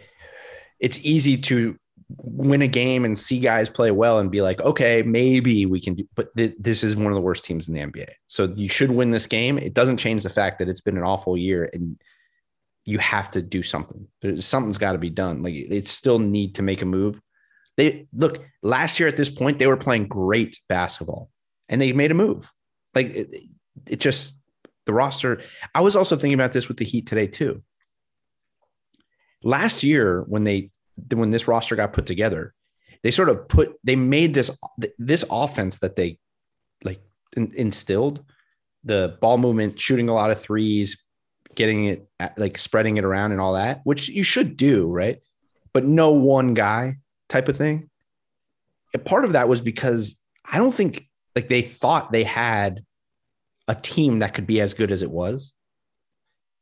[0.81, 1.79] it's easy to
[2.09, 5.95] win a game and see guys play well and be like, okay, maybe we can
[5.95, 8.09] do, but th- this is one of the worst teams in the NBA.
[8.27, 9.59] So you should win this game.
[9.59, 12.01] It doesn't change the fact that it's been an awful year and
[12.85, 14.09] you have to do something.
[14.23, 15.43] There's, something's got to be done.
[15.43, 17.21] Like they still need to make a move.
[17.77, 21.31] They look last year at this point, they were playing great basketball
[21.69, 22.51] and they made a move.
[22.95, 23.33] Like it,
[23.87, 24.38] it just
[24.89, 25.43] the roster.
[25.75, 27.63] I was also thinking about this with the Heat today too.
[29.45, 30.71] Last year, when they
[31.13, 32.55] when this roster got put together,
[33.03, 34.51] they sort of put they made this
[34.99, 36.19] this offense that they
[36.83, 37.01] like
[37.37, 38.25] instilled
[38.83, 41.05] the ball movement, shooting a lot of threes,
[41.55, 45.21] getting it like spreading it around and all that, which you should do, right?
[45.75, 46.97] But no one guy
[47.29, 47.91] type of thing.
[48.95, 50.17] And part of that was because
[50.51, 52.85] I don't think like they thought they had
[53.69, 55.53] a team that could be as good as it was.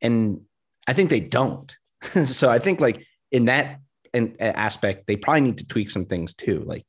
[0.01, 0.41] And
[0.85, 1.75] I think they don't.
[2.25, 3.79] so I think like in that
[4.13, 6.63] in, uh, aspect, they probably need to tweak some things too.
[6.65, 6.85] Like,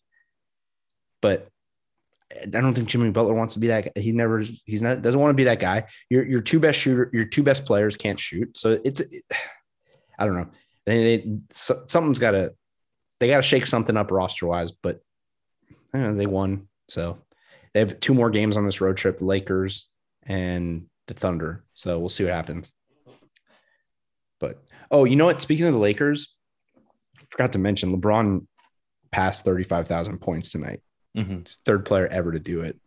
[1.23, 1.49] but
[2.41, 3.95] I don't think Jimmy Butler wants to be that.
[3.95, 4.01] Guy.
[4.01, 4.43] He never.
[4.65, 5.01] He's not.
[5.01, 5.85] Doesn't want to be that guy.
[6.11, 7.11] Your your two best shooter.
[7.13, 8.59] Your two best players can't shoot.
[8.59, 9.01] So it's.
[9.01, 9.25] It,
[10.19, 10.49] I don't know.
[10.85, 12.53] They, they something's got to.
[13.21, 14.73] They got to shake something up roster wise.
[14.73, 15.01] But
[15.95, 16.69] know, they won.
[16.89, 17.19] So
[17.73, 19.21] they have two more games on this road trip.
[19.21, 19.89] Lakers
[20.29, 21.65] and the Thunder.
[21.75, 22.73] So we'll see what happens.
[24.39, 25.41] But oh, you know what?
[25.41, 26.35] Speaking of the Lakers,
[27.19, 28.47] I forgot to mention LeBron
[29.11, 30.81] passed 35,000 points tonight.
[31.17, 31.49] Mhm.
[31.65, 32.79] Third player ever to do it.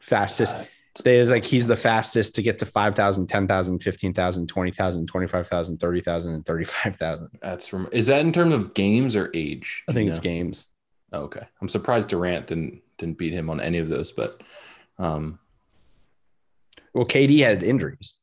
[0.00, 0.56] Fastest.
[1.04, 6.34] they is like he's the fastest to get to 5,000, 10,000, 15,000, 20,000, 25,000, 30,000,
[6.34, 7.28] and 35,000.
[7.40, 9.84] That's rem- is that in terms of games or age?
[9.88, 10.22] I think it's know?
[10.22, 10.66] games.
[11.12, 11.46] Oh, okay.
[11.60, 14.42] I'm surprised Durant didn't didn't beat him on any of those, but
[14.98, 15.38] um,
[16.94, 18.16] Well, KD had injuries.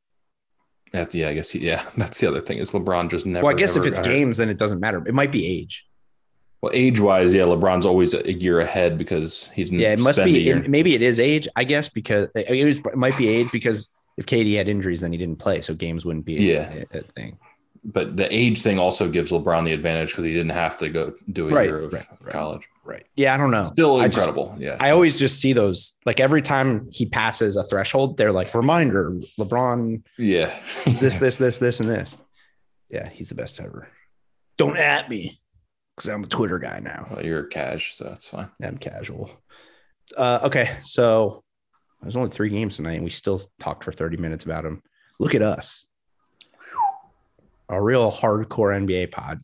[0.94, 3.46] yeah, I guess he, yeah, that's the other thing is LeBron just never.
[3.46, 4.06] well, I guess if it's it's hurt.
[4.14, 5.02] games, then it doesn't matter.
[5.08, 5.86] It might be age.
[6.62, 9.80] well, age wise, yeah, LeBron's always a year ahead because he didn't.
[9.80, 10.50] Yeah, it must be.
[10.50, 13.52] It, maybe it is age, I guess, because it, it, was, it might be age
[13.52, 16.84] because if KD had injuries, then he didn't play, so games wouldn't be Yeah.
[16.94, 17.38] a, a thing.
[17.86, 21.14] but the age thing also gives LeBron the advantage because he didn't have to go
[21.32, 22.32] do a Right, year of right, right.
[22.34, 22.68] college.
[22.79, 22.79] Right.
[23.16, 23.70] Yeah, I don't know.
[23.74, 24.56] Still I just- incredible.
[24.60, 24.78] yeah.
[24.80, 29.12] I always just see those like every time he passes a threshold, they're like reminder
[29.40, 30.54] LeBron, yeah.
[30.86, 32.18] this, this, this, this, and this.
[32.90, 33.88] Yeah, he's the best ever.
[34.58, 35.40] Don't at me
[35.96, 37.06] because I'm a Twitter guy now.
[37.12, 38.50] Well, you're a cash, so that's fine.
[38.64, 39.30] I'm casual.
[40.18, 41.44] Uh, okay, so
[42.02, 44.82] there's only three games tonight, and we still talked for 30 minutes about them.
[45.20, 45.86] Look at us,
[47.70, 49.44] a real hardcore NBA pod,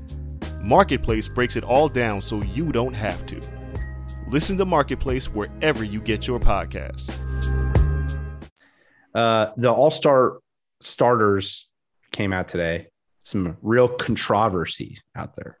[0.63, 3.41] Marketplace breaks it all down so you don't have to.
[4.27, 7.17] Listen to Marketplace wherever you get your podcasts.
[9.13, 10.39] Uh, the All Star
[10.81, 11.69] starters
[12.11, 12.87] came out today.
[13.23, 15.59] Some real controversy out there.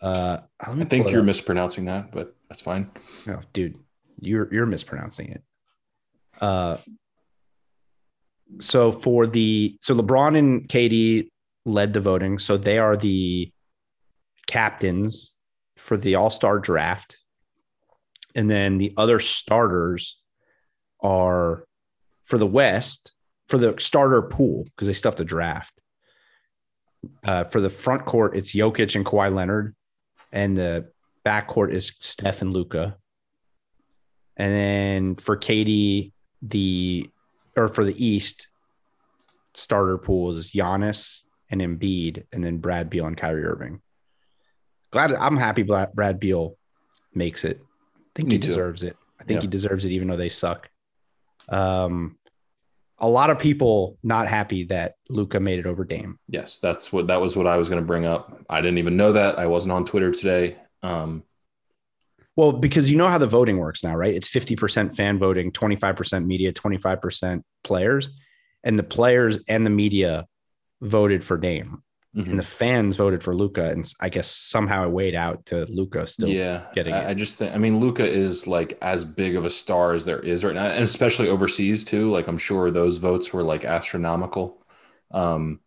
[0.00, 1.26] Uh, I think you're up.
[1.26, 2.90] mispronouncing that, but that's fine.
[3.26, 3.78] No, dude,
[4.20, 5.42] you're you're mispronouncing it.
[6.40, 6.76] Uh,
[8.60, 11.28] so for the so LeBron and KD
[11.64, 13.50] led the voting, so they are the
[14.48, 15.36] captains
[15.76, 17.18] for the All Star draft,
[18.34, 20.18] and then the other starters
[21.00, 21.64] are
[22.24, 23.12] for the West
[23.48, 25.80] for the starter pool because they still have to draft.
[27.24, 29.74] Uh, for the front court, it's Jokic and Kawhi Leonard,
[30.32, 30.90] and the
[31.24, 32.96] back court is Steph and Luka.
[34.36, 37.08] And then for Katie, the
[37.56, 38.48] or for the East,
[39.54, 43.80] starter pool is Giannis and Embiid, and then Brad Beal and Kyrie Irving.
[44.90, 46.56] Glad I'm happy Brad, Beal
[47.14, 47.60] makes it.
[47.96, 48.48] I think Me he too.
[48.48, 48.96] deserves it.
[49.20, 49.42] I think Yeah.
[49.42, 50.70] he deserves it, even though they suck.
[51.48, 52.16] Um,
[52.98, 56.18] a lot of people not happy that Luka made it over Dame.
[56.28, 58.42] Yes, that's what that was what I was going to bring up.
[58.50, 59.38] I didn't even know that.
[59.38, 60.56] I wasn't on Twitter today.
[60.82, 61.22] Um,
[62.36, 64.14] Well, because you know how the voting works now, right?
[64.14, 68.10] It's 50% fan voting, 25% media, 25% players.
[68.62, 70.26] And the players and the media
[70.80, 71.82] voted for Dame.
[72.16, 72.30] Mhm.
[72.30, 73.68] And the fans voted for Luka.
[73.68, 76.28] And I guess somehow it weighed out to Luka still.
[76.28, 77.08] yeah, getting I, it.
[77.10, 77.54] I just think.
[77.54, 80.64] I mean, Luka is like as big of a star as there is right now,
[80.66, 82.10] and especially overseas too.
[82.10, 84.62] Like I'm sure those votes were like astronomical.
[85.10, 85.60] Um,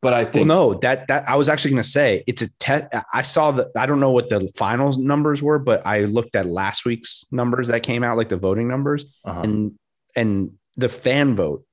[0.00, 2.48] but I Well, think no, that that I was actually going to say it's a
[2.58, 2.86] test.
[3.14, 3.68] I saw that.
[3.76, 7.68] I don't know what the final numbers were, but I looked at last week's numbers
[7.68, 9.42] that came out, like the voting numbers, uh-huh.
[9.42, 9.78] and
[10.16, 11.64] and the fan vote.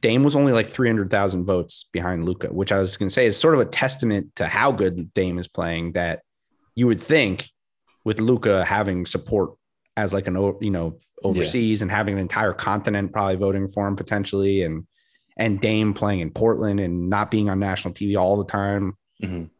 [0.00, 3.38] Dame was only like 300,000 votes behind Luka, which I was going to say is
[3.38, 6.22] sort of a testament to how good Dame is playing that
[6.74, 7.50] you would think
[8.04, 9.50] with Luka having support
[9.96, 13.94] as like an, you know, overseas and having an entire continent probably voting for him
[13.94, 14.62] potentially.
[14.62, 14.86] And,
[15.36, 19.50] and Dame playing in Portland and not being on national TV all the time, Mhm.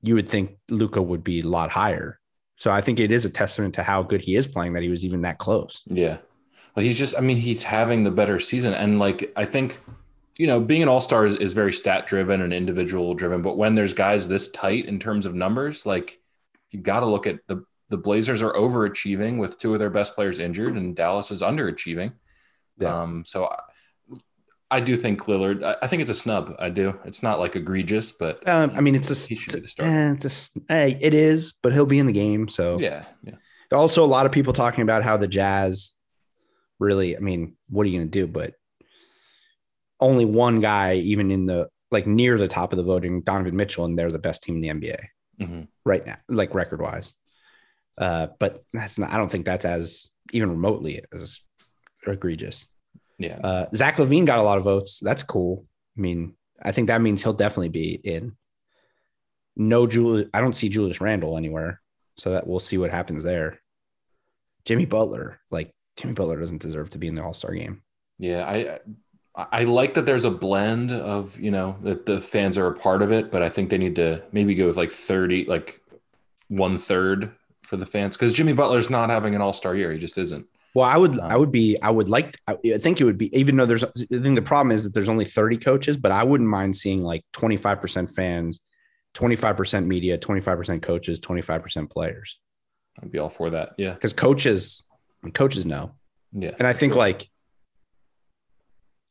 [0.00, 2.18] you would think Luka would be a lot higher.
[2.56, 4.88] So I think it is a testament to how good he is playing that he
[4.88, 5.82] was even that close.
[5.86, 6.18] Yeah.
[6.74, 8.72] Well, he's just, I mean, he's having the better season.
[8.72, 9.78] And like, I think,
[10.38, 13.42] you know, being an all star is, is very stat driven and individual driven.
[13.42, 16.18] But when there's guys this tight in terms of numbers, like,
[16.70, 20.14] you got to look at the, the Blazers are overachieving with two of their best
[20.14, 22.12] players injured, and Dallas is underachieving.
[22.78, 23.02] Yeah.
[23.02, 23.58] Um, so I,
[24.70, 26.56] I do think Lillard, I, I think it's a snub.
[26.58, 26.98] I do.
[27.04, 29.92] It's not like egregious, but Um, I mean, it's a, He should be the starter.
[29.92, 32.48] eh, it's a eh, it is, but he'll be in the game.
[32.48, 33.04] So yeah.
[33.22, 33.34] Yeah.
[33.70, 35.94] also a lot of people talking about how the Jazz
[36.82, 38.26] really, I mean, what are you going to do?
[38.26, 38.54] But
[40.00, 43.84] only one guy, even in the like near the top of the voting, Donovan Mitchell,
[43.84, 44.98] and they're the best team in the NBA
[45.40, 45.68] Mhm.
[45.84, 47.12] right now, like record wise.
[47.98, 51.38] Uh, but that's not, I don't think that's as even remotely as
[52.06, 52.66] egregious.
[53.18, 53.36] Yeah.
[53.36, 55.00] Uh, Zach LaVine got a lot of votes.
[55.00, 55.66] That's cool.
[55.96, 58.36] I mean, I think that means he'll definitely be in.
[59.54, 61.82] No Julius, I don't see Julius Randle anywhere,
[62.16, 63.60] so that we'll see what happens there.
[64.64, 67.82] Jimmy Butler, like Jimmy Butler, doesn't deserve to be in the All Star game.
[68.18, 68.78] Yeah, I
[69.34, 73.02] I like that there's a blend of you know that the fans are a part
[73.02, 75.80] of it, but I think they need to maybe go with like thirty, like
[76.48, 77.32] one third
[77.62, 79.92] for the fans because Jimmy Butler's not having an All Star year.
[79.92, 80.46] He just isn't.
[80.74, 83.18] Well, I would, Um, I would be, I would like, I I think it would
[83.18, 86.12] be, even though there's, I think the problem is that there's only 30 coaches, but
[86.12, 88.62] I wouldn't mind seeing like 25% fans,
[89.14, 92.38] 25% media, 25% coaches, 25% players.
[93.02, 93.74] I'd be all for that.
[93.76, 94.82] Yeah, Because coaches,
[95.30, 95.92] coaches know.
[96.32, 96.50] yeah.
[96.58, 97.28] And I think like,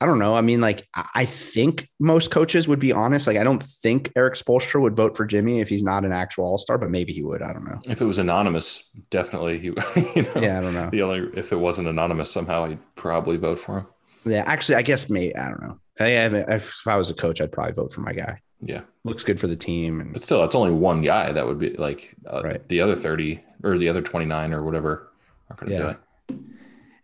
[0.01, 0.35] I don't know.
[0.35, 3.27] I mean, like, I think most coaches would be honest.
[3.27, 6.45] Like, I don't think Erik Spoelstra would vote for Jimmy if he's not an actual
[6.45, 7.43] all star, but maybe he would.
[7.43, 7.79] I don't know.
[7.87, 9.67] If it was anonymous, definitely he.
[10.15, 10.89] You know, Yeah, I don't know.
[10.89, 13.87] The only if it wasn't anonymous, somehow he'd probably vote for him.
[14.25, 15.79] Yeah, actually, I guess maybe, I don't know.
[15.99, 18.39] I, I- if I was a coach, I'd probably vote for my guy.
[18.59, 20.01] Yeah, Looks good for the team.
[20.01, 21.31] And but still, that's only one guy.
[21.31, 22.67] That would be like uh, Right.
[22.69, 25.10] the other thirty or the other twenty nine or whatever
[25.51, 25.95] are going to do Yeah.
[26.29, 26.39] it.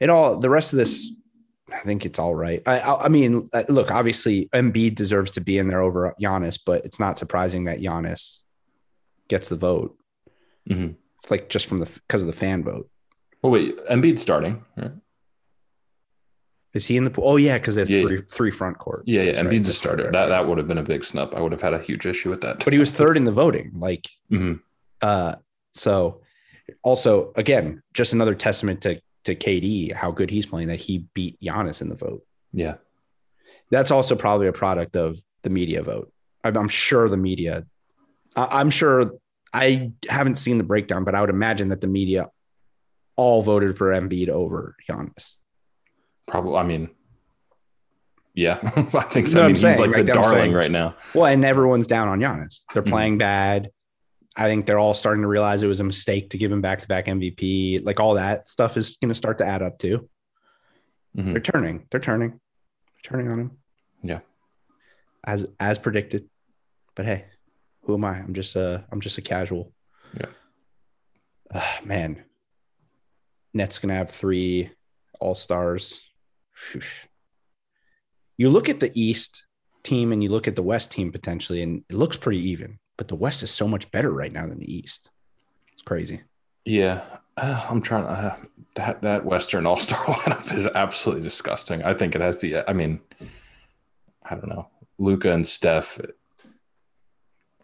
[0.02, 1.12] it all the rest of this
[1.72, 5.42] i think it's all right i i, I mean uh, look obviously Embiid deserves to
[5.42, 8.40] be in there over Giannis but it's not surprising that Giannis
[9.28, 9.96] gets the vote
[10.70, 10.96] Mhm.
[11.22, 12.90] It's like just from the because of the fan vote
[13.42, 14.64] Well, wait, Embiid's starting.
[14.76, 14.92] Right?
[16.74, 18.02] is he in the pool oh yeah because there's Yeah.
[18.02, 19.38] three three front court Yeah, yeah.
[19.42, 19.46] Right.
[19.46, 20.12] Embiid's a starter.
[20.12, 21.34] That that would have been a big snub.
[21.36, 22.64] I would have had a huge issue with that.
[22.64, 24.60] but he was third in the voting like Mhm.
[25.02, 25.36] uh
[25.74, 26.22] so
[26.84, 31.40] also again just another testament to to KD how good he's playing that he beat
[31.42, 32.76] Giannis in the vote Yeah,
[33.72, 36.12] that's also probably a product of the media vote.
[36.44, 37.66] I'm, I'm sure the media,
[38.36, 39.12] I, I'm sure
[39.54, 42.30] I haven't seen the breakdown, but I would imagine that the media
[43.16, 45.36] all voted for Embiid over Giannis.
[46.28, 46.56] probably.
[46.56, 46.90] I mean,
[48.34, 48.60] yeah,
[48.94, 49.40] I think so.
[49.40, 49.80] know I mean, he's saying?
[49.80, 50.96] like the Like, I'm darling right now.
[51.16, 52.62] Well, and everyone's down on Giannis.
[52.74, 52.90] They're Mhm.
[52.90, 53.70] playing bad.
[54.40, 56.80] I think they're all starting to realize it was a mistake to give him back
[56.80, 57.84] to back MVP.
[57.84, 60.08] Like all that stuff is going to start to add up too.
[61.18, 61.32] Mhm.
[61.32, 61.88] They're turning.
[61.90, 62.30] They're turning.
[62.30, 63.52] They're turning on him.
[64.04, 64.20] Yeah.
[65.26, 66.30] As as predicted.
[66.96, 67.26] But hey,
[67.82, 68.18] who am I?
[68.20, 69.74] I'm just a I'm just a casual.
[70.20, 70.28] Yeah.
[71.54, 72.24] Ah, man.
[73.56, 74.70] Nets gonna have three
[75.20, 76.00] all stars.
[78.38, 79.48] You look at the East
[79.84, 82.78] team and you look at the West team potentially, and it looks pretty even.
[82.98, 85.10] But the West is so much better right now than the East.
[85.74, 86.22] It's crazy.
[86.66, 87.04] Yeah,
[87.38, 88.10] uh, I'm trying to.
[88.10, 88.36] Uh,
[88.76, 91.84] that that Western All Star lineup is absolutely disgusting.
[91.84, 92.68] I think it has the.
[92.70, 93.00] I mean,
[94.24, 94.68] I don't know,
[94.98, 96.00] Luka and Steph.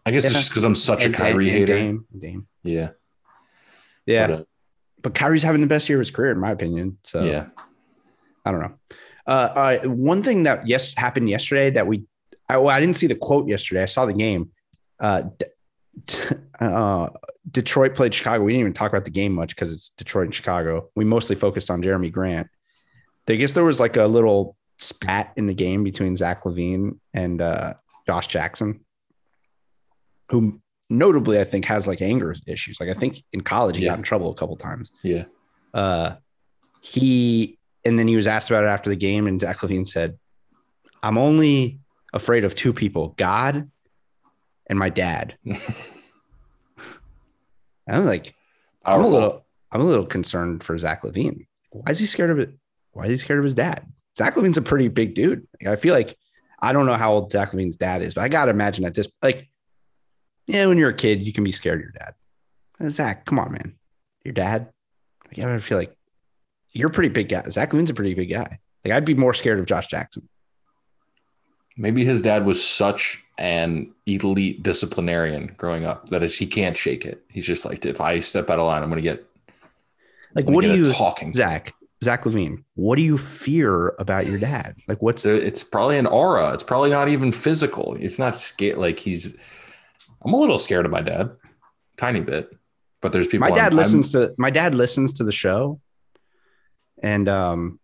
[0.06, 1.80] I guess it's just because I'm such And- a Kyrie and- and hater.
[1.80, 2.48] Dame, Dame.
[2.64, 2.90] Yeah,
[4.06, 4.28] Yeah.
[4.28, 4.44] But, uh,
[5.02, 6.98] but Kyrie's having the best year of his career, in my opinion.
[7.04, 7.48] So yeah.
[8.46, 8.74] I don't know.
[9.26, 12.04] Uh, right, one thing that yes happened yesterday that we,
[12.50, 13.84] I, well, I didn't see the quote yesterday.
[13.84, 14.52] I saw the game.
[15.04, 15.24] Uh,
[16.60, 17.10] uh,
[17.52, 18.44] Detroit played Chicago.
[18.44, 20.90] We didn't even talk about the game much because it's Detroit and Chicago.
[20.96, 22.48] We mostly focused on Jerami Grant.
[23.28, 27.42] I guess there was like a little spat in the game between Zach LaVine and
[27.42, 27.74] uh,
[28.08, 28.80] Josh Jackson,
[30.30, 32.80] who notably I think has like anger issues.
[32.80, 33.92] Like I think in college he Yeah.
[33.92, 35.26] got in trouble a couple times Yeah.
[35.74, 36.16] uh,
[36.82, 40.18] he and then he was asked about it after the game, and Zach LaVine said,
[41.02, 41.80] "I'm only
[42.14, 43.70] afraid of two people: God
[44.68, 45.38] and my dad."
[47.88, 48.34] I'm like,
[48.86, 51.48] I'm a little, I'm a little concerned for Zach LaVine.
[51.72, 52.54] Why is he scared of it?
[52.92, 53.86] Why is he scared of his dad?
[54.18, 55.48] Zach LaVine's a pretty big dude.
[55.60, 56.16] Like, I feel like
[56.60, 59.10] I don't know how old Zach LaVine's dad is, but I gotta imagine at this,
[59.22, 59.50] like,
[60.46, 62.14] yeah, when you're a kid, you can be scared of your dad.
[62.80, 63.76] Uh, Zach, come on, man,
[64.24, 64.70] your dad.
[65.28, 65.96] Like, I feel like
[66.72, 67.44] you're a pretty big guy.
[67.50, 68.60] Zach LaVine's a pretty big guy.
[68.86, 70.28] Like, I'd be more scared of Josh Jackson.
[71.76, 77.06] Maybe his dad was such an elite disciplinarian growing up that is, he can't shake
[77.06, 77.24] it.
[77.30, 79.26] He's just like, if I step out of line, I'm going to get
[80.36, 81.34] Like, what do you, talking?
[81.34, 81.74] Zach,
[82.04, 84.76] Zach LaVine, what do you fear about your dad?
[84.88, 86.54] Like, what's It's probably an aura.
[86.54, 87.96] It's probably not even physical.
[88.00, 88.78] It's not scared.
[88.78, 89.34] Like he's.
[90.26, 91.32] I'm a little scared of my dad,
[91.98, 92.56] tiny bit.
[93.02, 93.42] But there's people.
[93.42, 95.82] my I'm- dad I'm- listens to my dad listens to the show
[97.02, 97.80] and um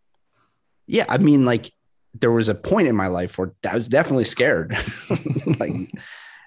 [0.87, 1.73] yeah i mean like
[2.13, 4.75] there was a point in my life where i was definitely scared.
[5.59, 5.71] Like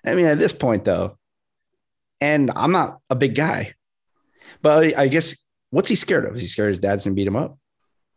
[0.04, 1.18] i mean at this point though
[2.20, 3.74] and i'm not a big guy
[4.62, 5.36] but i guess
[5.70, 6.36] what's he scared of?
[6.36, 7.58] Is he scared his dad's gonna beat him up?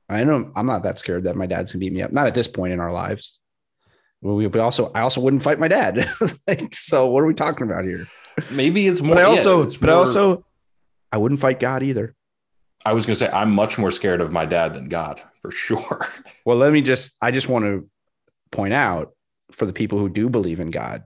[0.08, 2.12] I know i'm not that scared that my dad's gonna beat me up.
[2.12, 3.40] Not at this point in our lives.
[4.22, 6.08] We, we also i also wouldn't fight my dad.
[6.48, 8.08] Like so what are we talking about here?
[8.52, 9.16] Maybe it's more.
[9.16, 10.46] but i also it's but i also
[11.12, 12.16] i wouldn't fight god either.
[12.86, 15.52] I was going to say I'm much more scared of my dad than God for
[15.52, 16.08] sure.
[16.46, 17.90] Well, let me just, I just want to
[18.52, 19.14] point out
[19.52, 21.04] for the people who do believe in God,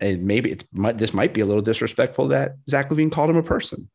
[0.00, 3.36] and maybe it's might this might be a little disrespectful that Zach LaVine called him
[3.36, 3.90] a person.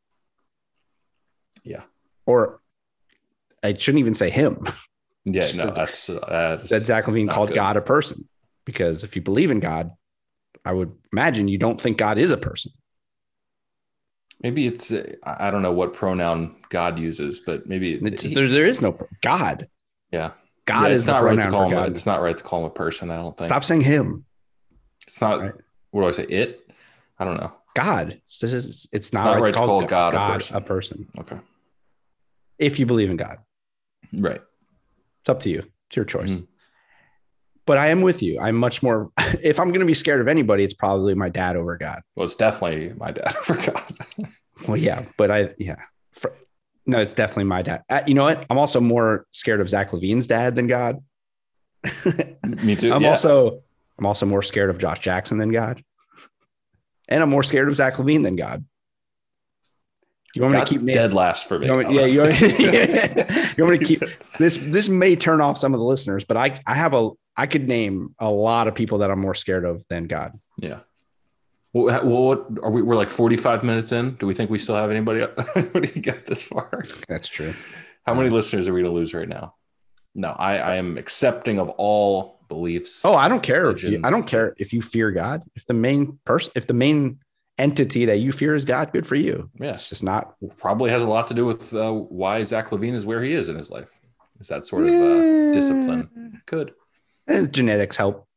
[1.63, 1.81] Yeah.
[2.27, 2.59] Or
[3.63, 4.63] I shouldn't even say him.
[5.25, 6.19] Yeah, no, that's uh,
[6.59, 7.55] that's that Zach LaVine called good.
[7.55, 8.27] God a person.
[8.65, 9.91] Because if you believe in God,
[10.63, 12.73] I would imagine you don't think God is a person.
[14.43, 18.65] Maybe it's uh, I don't know what pronoun God uses, but maybe he- there, there
[18.65, 19.67] is no God.
[20.11, 20.31] yeah.
[20.65, 21.73] God Yeah, is not right to call him.
[21.73, 21.89] a- God.
[21.91, 23.11] It's not right to call him a person.
[23.11, 23.47] I don't think.
[23.49, 24.23] Stop saying him.
[25.05, 25.41] It's not.
[25.41, 25.51] Right.
[25.91, 26.23] What do I say?
[26.23, 26.71] It.
[27.19, 27.51] I don't know.
[27.75, 28.21] God.
[28.25, 30.55] It's, it's, it's not, not right, right to to call, call God, God a person.
[30.55, 31.07] a person.
[31.19, 31.37] Okay.
[32.59, 33.39] If you believe in God,
[34.13, 34.41] Right.
[35.21, 35.63] it's up to you.
[35.87, 36.29] It's your choice.
[36.29, 36.47] Mhm.
[37.65, 38.39] But I am with you.
[38.39, 39.11] I'm much more.
[39.41, 42.01] If I'm going to be scared of anybody, it's probably my dad over God.
[42.15, 43.27] Well, it's definitely my dad.
[43.27, 43.91] I forgot.
[44.67, 45.81] Well, yeah, but I yeah.
[46.11, 46.33] For,
[46.85, 47.83] no, it's definitely my dad.
[47.89, 48.45] Uh, you know what?
[48.49, 51.03] I'm also more scared of Zach LaVine's dad than God.
[52.63, 52.93] Me too.
[52.93, 53.09] I'm yeah.
[53.09, 53.61] also
[53.97, 55.83] I'm also more scared of Josh Jackson than God,
[57.09, 58.65] and I'm more scared of Zach LaVine than God.
[60.33, 61.67] You want me God's to keep dead last for me.
[61.67, 62.39] You me- yeah, you want,
[63.57, 64.03] you want me to keep
[64.39, 64.57] this?
[64.57, 67.67] This may turn off some of the listeners, but I I have a I could
[67.67, 70.39] name a lot of people that I'm more scared of than God.
[70.57, 70.79] Yeah.
[71.73, 72.83] Well, what are we?
[72.83, 74.15] We're like 45 minutes in.
[74.15, 75.25] Do we think we still have anybody?
[75.55, 76.85] Anybody get this far?
[77.07, 77.53] That's true.
[78.05, 79.55] How many listeners are we to lose right now?
[80.13, 83.03] No, I, I am accepting of all beliefs.
[83.03, 85.41] Oh, I don't care if you, I don't care if you fear God.
[85.55, 87.19] If the main person, if the main
[87.57, 89.49] entity that you fear is God, good for you.
[89.59, 90.35] Yeah, it's just not.
[90.57, 93.49] Probably has a lot to do with uh, why Zach LaVine is where he is
[93.49, 93.87] in his life.
[94.39, 96.41] Is that sort of uh, discipline?
[96.45, 96.73] Could
[97.27, 98.27] And genetics help.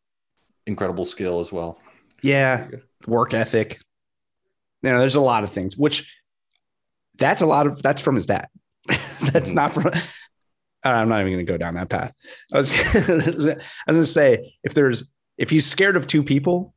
[0.67, 1.79] incredible skill as well.
[2.23, 2.67] Yeah,
[3.07, 3.81] work ethic.
[4.83, 5.77] You know, there's a lot of things.
[5.77, 6.13] Which
[7.19, 8.49] that's a lot of that's from his dad.
[8.87, 9.55] that's Mhm.
[9.55, 9.87] not from.
[9.87, 10.01] Uh,
[10.85, 12.13] I'm not even going to go down that path.
[12.53, 13.59] I was, I was going
[13.89, 16.75] to say if there's if he's scared of two people,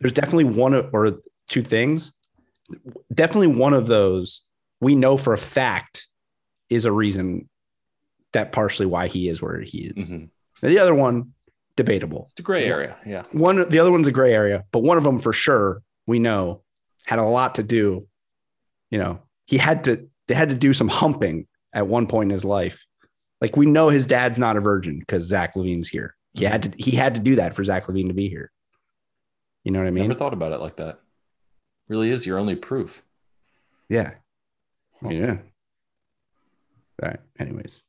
[0.00, 2.12] there's definitely one or two things.
[3.12, 4.42] Definitely one of those
[4.80, 6.06] we know for a fact
[6.70, 7.48] is a reason
[8.32, 10.06] that partially why he is where he is.
[10.06, 10.30] Mhm.
[10.62, 11.34] The other one,
[11.82, 12.28] debatable.
[12.30, 12.96] It's a gray area.
[13.04, 13.24] Yeah.
[13.32, 16.62] One, the other one's a gray area, but one of them for sure we know
[17.06, 18.06] had a lot to do.
[18.90, 20.08] You know, he had to.
[20.28, 22.86] They had to do some humping at one point in his life.
[23.40, 26.14] Like we know his dad's not a virgin because Zach LaVine's here.
[26.34, 26.72] He had to.
[26.76, 28.50] He had to do that for Zach LaVine to be here.
[29.64, 30.04] You know what I mean?
[30.04, 31.00] I never thought about it like that.
[31.88, 33.02] Really is your only proof.
[33.88, 34.12] Yeah.
[35.02, 35.38] Yeah.
[37.02, 37.20] All right.
[37.38, 37.82] Anyways,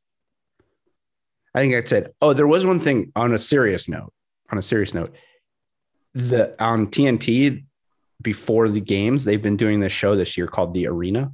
[1.55, 4.11] I think I said, oh, there was one thing on a serious note.
[4.51, 5.15] On a serious note,
[6.13, 7.65] the on TNT
[8.21, 11.31] before the games, they've been doing this show this year called The Arena.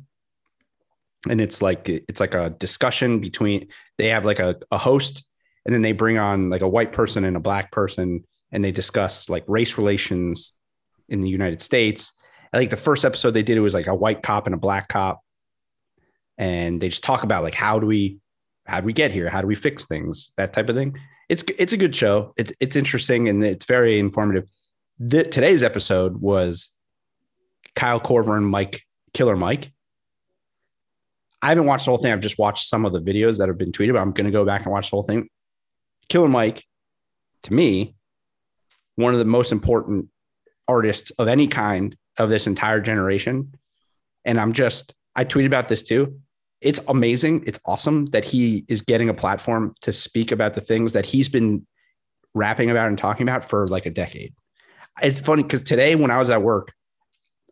[1.29, 3.67] And it's like it's like a discussion between
[3.97, 5.25] they have like a, a host
[5.65, 8.71] and then they bring on like a white person and a black person and they
[8.71, 10.53] discuss like race relations
[11.09, 12.13] in the United States.
[12.53, 14.59] I think the first episode they did it was like a white cop and a
[14.59, 15.21] black cop,
[16.37, 18.19] and they just talk about like how do we
[18.69, 19.29] how do we get here?
[19.29, 20.31] How do we fix things?
[20.37, 20.97] That type of thing.
[21.27, 22.33] It's it's a good show.
[22.37, 24.45] It's it's interesting and it's very informative.
[24.99, 26.69] The, today's episode was
[27.75, 29.71] Kyle Korver and Mike Killer Mike.
[31.41, 32.11] I haven't watched the whole thing.
[32.11, 34.31] I've just watched some of the videos that have been tweeted, but I'm going to
[34.31, 35.29] go back and watch the whole thing.
[36.09, 36.65] Killer Mike,
[37.43, 37.95] to me,
[38.95, 40.09] one of the most important
[40.67, 43.53] artists of any kind of this entire generation.
[44.25, 46.19] And I'm just, I tweeted about this too.
[46.61, 47.43] It's amazing.
[47.47, 51.29] It's awesome that he is getting a platform to speak about the things that he's
[51.29, 51.65] been
[52.33, 54.33] rapping about and talking about for like a decade.
[55.01, 56.73] It's funny because today when I was at work,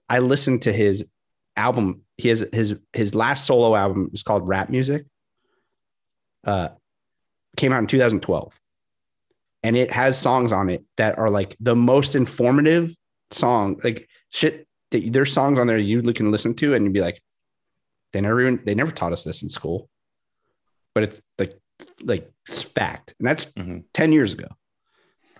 [0.10, 1.10] I listened to his
[1.56, 2.02] album.
[2.24, 5.06] Has his his last solo album is called Rap Music.
[6.44, 6.70] Uh,
[7.56, 8.60] came out in 2012,
[9.64, 12.96] and it has songs on it that are like the most informative
[13.32, 14.68] song, like shit.
[14.92, 17.22] That there's songs on there you can listen to, and you'd be like,
[18.14, 19.90] they never even they never taught us this in school,
[20.94, 21.58] but it's like
[22.04, 23.84] like it's fact, and that's Mhm.
[23.94, 24.48] 10 years ago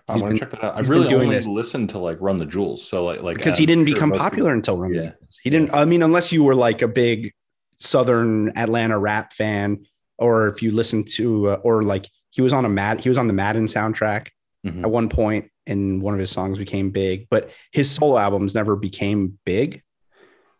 [0.08, 0.74] I want to check that out.
[0.74, 1.46] I he's really doing only this.
[1.46, 2.86] listened to like Run the Jewels.
[2.86, 4.96] So like like because I'm he didn't sure become most people- popular until Run the
[5.02, 5.10] Yeah.
[5.10, 5.38] Jewels.
[5.42, 5.74] He didn't.
[5.74, 7.32] I mean, unless you were like a big
[7.80, 9.84] Southern Atlanta rap fan,
[10.18, 13.18] or if you listened to, uh, or like he was on a Mad, he was
[13.18, 14.28] on the Madden soundtrack
[14.66, 14.82] Mhm.
[14.84, 17.26] at one point, and one of his songs became big.
[17.30, 19.82] But his solo albums never became big.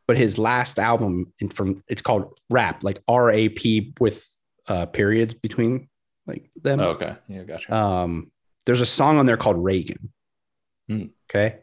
[0.08, 4.26] But his last album, from it's called Rap, like R A P with
[4.66, 5.90] uh, periods between
[6.26, 6.80] like them.
[6.80, 7.14] Oh, okay.
[7.28, 7.74] Yeah, gotcha.
[7.74, 8.32] Um,
[8.64, 10.10] there's a song on there called Reagan.
[10.88, 11.04] Hmm.
[11.30, 11.58] Okay.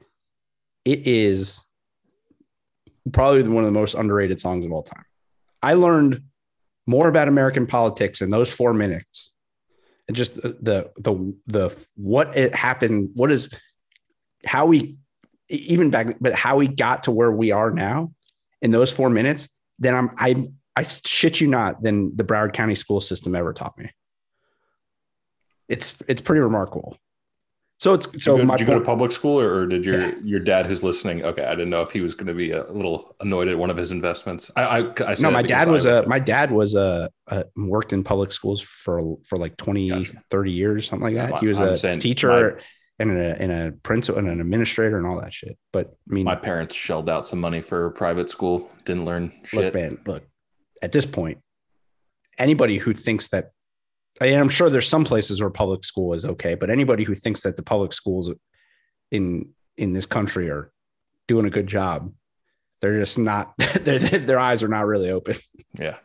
[0.85, 1.63] It is
[3.11, 5.05] probably one of the most underrated songs of all time.
[5.63, 6.21] I learned
[6.85, 9.33] more about American politics in those four minutes
[10.07, 13.49] and just the the, the what it happened, what is
[14.45, 14.97] how we
[15.49, 18.11] even back, but how we got to where we are now
[18.61, 19.49] in those four minutes,
[19.79, 23.77] then I'm I I shit you not, than the Broward County school system ever taught
[23.77, 23.91] me.
[25.67, 26.97] It's it's pretty remarkable.
[27.77, 29.85] So it's so did you, go, did you go to public school or, or did
[29.85, 30.13] your Yeah.
[30.23, 31.25] your dad who's listening?
[31.25, 33.69] Okay, I didn't know if he was going to be a little annoyed at one
[33.69, 34.49] of his investments.
[34.55, 38.03] I, I, I no, my dad was a my dad was a, a worked in
[38.03, 40.23] public schools for for like 20 Gotcha.
[40.31, 41.39] 30 years something like that.
[41.39, 42.59] He was I'm a teacher
[42.99, 45.57] and a and a principal and an administrator and all that shit.
[45.73, 48.69] But I mean, my parents shelled out some money for private school.
[48.85, 49.59] Didn't learn shit.
[49.59, 50.23] look, man, look.
[50.81, 51.39] At this point,
[52.37, 53.51] anybody who thinks that,
[54.21, 57.55] I'm sure there's some places where public school is okay, but anybody who thinks that
[57.55, 58.31] the public schools
[59.11, 60.71] in in this country are
[61.27, 62.13] doing a good job,
[62.81, 63.53] they're just not.
[63.81, 65.35] Their their eyes are not really open.
[65.77, 65.97] Yeah.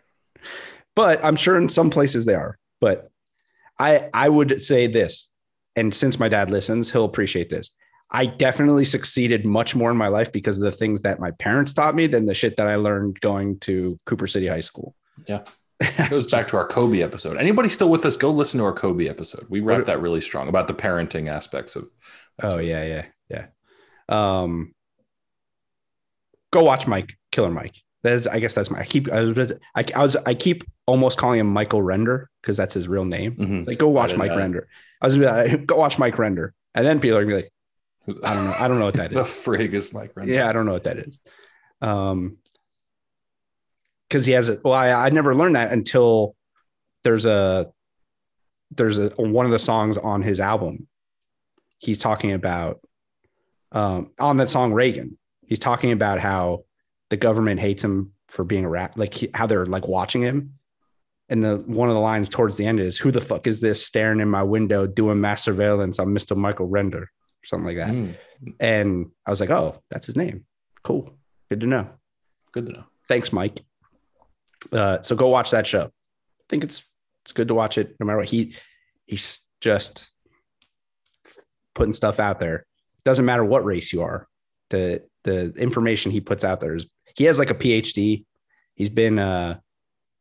[0.97, 2.59] but I'm sure in some places they are.
[2.81, 3.11] But
[3.79, 5.30] I I would say this,
[5.77, 7.71] and since my dad listens, he'll appreciate this.
[8.11, 11.73] I definitely succeeded much more in my life because of the things that my parents
[11.73, 14.97] taught me than the shit that I learned going to Cooper City High School.
[15.29, 15.45] Yeah.
[15.79, 17.37] It goes back to our Kobe episode.
[17.37, 18.17] Anybody still with us?
[18.17, 19.47] Go listen to our Kobe episode.
[19.49, 21.89] We wrapped that really strong about the parenting aspects of.
[22.43, 23.47] oh yeah, yeah, yeah.
[24.09, 24.75] Um,
[26.53, 27.77] go watch Mike Killer Mike.
[28.03, 28.81] That's I guess that's my.
[28.81, 32.57] I keep I was I, I was I keep almost calling him Michael Render because
[32.57, 33.37] that's his real name.
[33.37, 33.67] Mhm.
[33.67, 34.39] Like, go watch Mike know.
[34.39, 34.69] Render.
[35.03, 38.35] I was like, go watch Mike Render, and then people are gonna be like, I
[38.35, 39.29] don't know, I don't know what that the is.
[39.29, 40.33] frig is Mike Render.
[40.33, 41.21] Yeah, I don't know what that is.
[41.83, 42.39] Um,
[44.09, 44.61] because he has it.
[44.65, 46.35] Well, I, I never learned that until
[47.05, 47.71] there's a
[48.77, 50.89] there's a one of the songs on his album.
[51.79, 52.81] He's talking about
[53.73, 55.19] um on that song Reagan.
[55.47, 56.65] He's talking about how
[57.11, 60.55] the government hates him for being a rap, like he, how they're like watching him.
[61.29, 63.85] And the one of the lines towards the end is, "Who the fuck is this
[63.85, 67.91] staring in my window doing mass surveillance on Mister Michael Render?" or something like that.
[67.95, 68.17] Mm,
[68.59, 70.45] And I was like, "Oh, that's his name.
[70.83, 71.13] Cool,
[71.49, 71.89] good to know."
[72.53, 72.85] good to know.
[73.07, 73.61] thanks mike
[74.73, 76.83] uh, so go watch that show i think it's
[77.25, 78.57] it's good to watch it no matter what he
[79.07, 80.11] he's just
[81.77, 82.67] putting stuff out there
[83.05, 84.27] doesn't matter what race you are
[84.71, 86.87] the the information he puts out there is
[87.17, 88.25] he has like a phd
[88.75, 89.59] he's been uh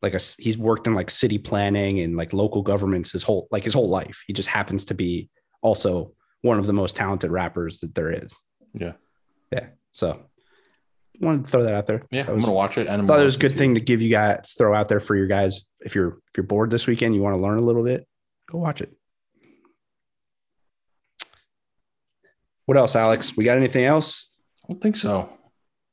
[0.01, 3.63] like a he's worked in like city planning and like local governments his whole like
[3.63, 4.23] his whole life.
[4.27, 5.29] He just happens to be
[5.61, 8.35] also one of the most talented rappers that there is.
[8.73, 8.93] Yeah.
[9.51, 9.67] yeah.
[9.91, 10.21] So
[11.19, 12.03] wanted to throw that out there.
[12.11, 12.87] Yeah, That I'm gonna watch it.
[12.87, 15.01] And I'm thought it was a good thing to give you guys throw out there
[15.01, 17.61] for your guys if you're if you're bored this weekend you want to learn a
[17.61, 18.07] little bit
[18.49, 18.93] go watch it.
[22.65, 23.35] What else alex?
[23.35, 24.27] We got anything else?
[24.63, 25.29] I don't think so.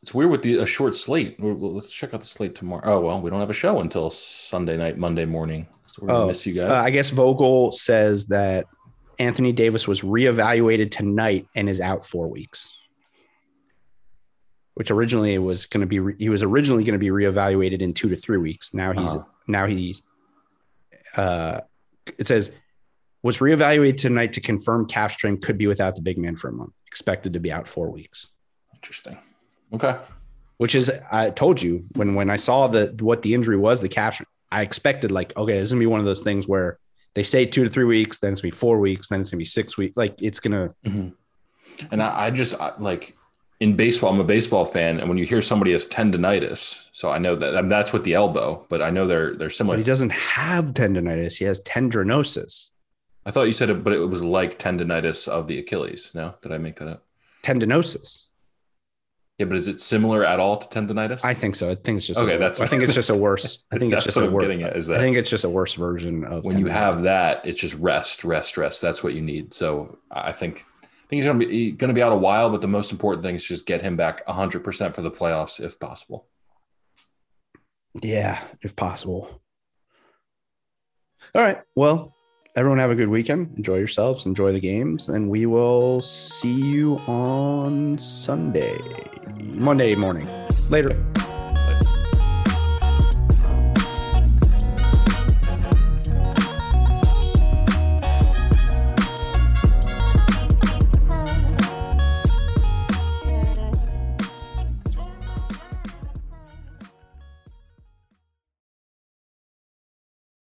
[0.06, 1.34] It's weird with the a short slate.
[1.40, 2.82] We're, let's check out the slate tomorrow.
[2.84, 5.66] Oh well, we don't have a show until Sunday night, Monday morning.
[5.90, 6.70] So we're gonna Oh, miss you guys.
[6.70, 8.66] uh, i guess vogel says that
[9.18, 12.70] anthony davis was reevaluated tonight and is out four weeks
[14.74, 17.92] which originally was going to be re- he was originally going to be reevaluated in
[17.94, 19.24] two to three weeks now he's Uh-huh.
[19.48, 19.96] now he
[21.16, 21.62] uh
[22.18, 22.52] it says
[23.24, 26.52] was reevaluated tonight to confirm cap Capstream could be without the big man for a
[26.52, 28.28] month expected to be out four weeks
[28.74, 29.16] Interesting.
[29.72, 29.96] Okay.
[30.58, 33.88] which is i told you when when i saw the what the injury was the
[33.88, 36.78] caption i expected like okay this is gonna be one of those things where
[37.14, 39.38] they say two to three weeks then it's gonna be four weeks then it's gonna
[39.38, 41.12] be six weeks like it's gonna Mhm.
[41.90, 43.14] And I, I just I, like
[43.60, 44.10] in baseball.
[44.12, 47.54] I'm a baseball fan, and when you hear somebody has tendonitis, so I know that
[47.54, 49.76] and that's with the elbow, but I know they're they're but similar.
[49.78, 52.70] he doesn't have tendonitis he has tendinosis
[53.26, 56.12] I thought you said it, but it was like tendonitis of the Achilles.
[56.14, 57.04] No, did I make that up?
[57.42, 58.22] tendinosis
[59.38, 61.24] Yeah, but is it similar at all to tendonitis?
[61.24, 63.14] i think so i think it's just Okay, a, that's- i think it's just a
[63.14, 65.48] worse i think it's just a worse getting at, is i think it's just a
[65.50, 68.80] worse version of when you have that, it's just rest, rest, rest.
[68.80, 69.52] That's what you need.
[69.52, 72.60] So I think I think he's gonna be going to be out a while, but
[72.62, 75.78] the most important thing is just get him back 100 percent for the playoffs if
[75.78, 76.26] possible.
[78.02, 79.40] Yeah, if possible.
[81.34, 81.60] All right.
[81.76, 82.15] Well,
[82.56, 83.52] everyone have a good weekend.
[83.56, 88.78] Enjoy yourselves, enjoy the games, and we will see you on Sunday,
[89.38, 90.28] Monday morning.
[90.70, 91.15] Later.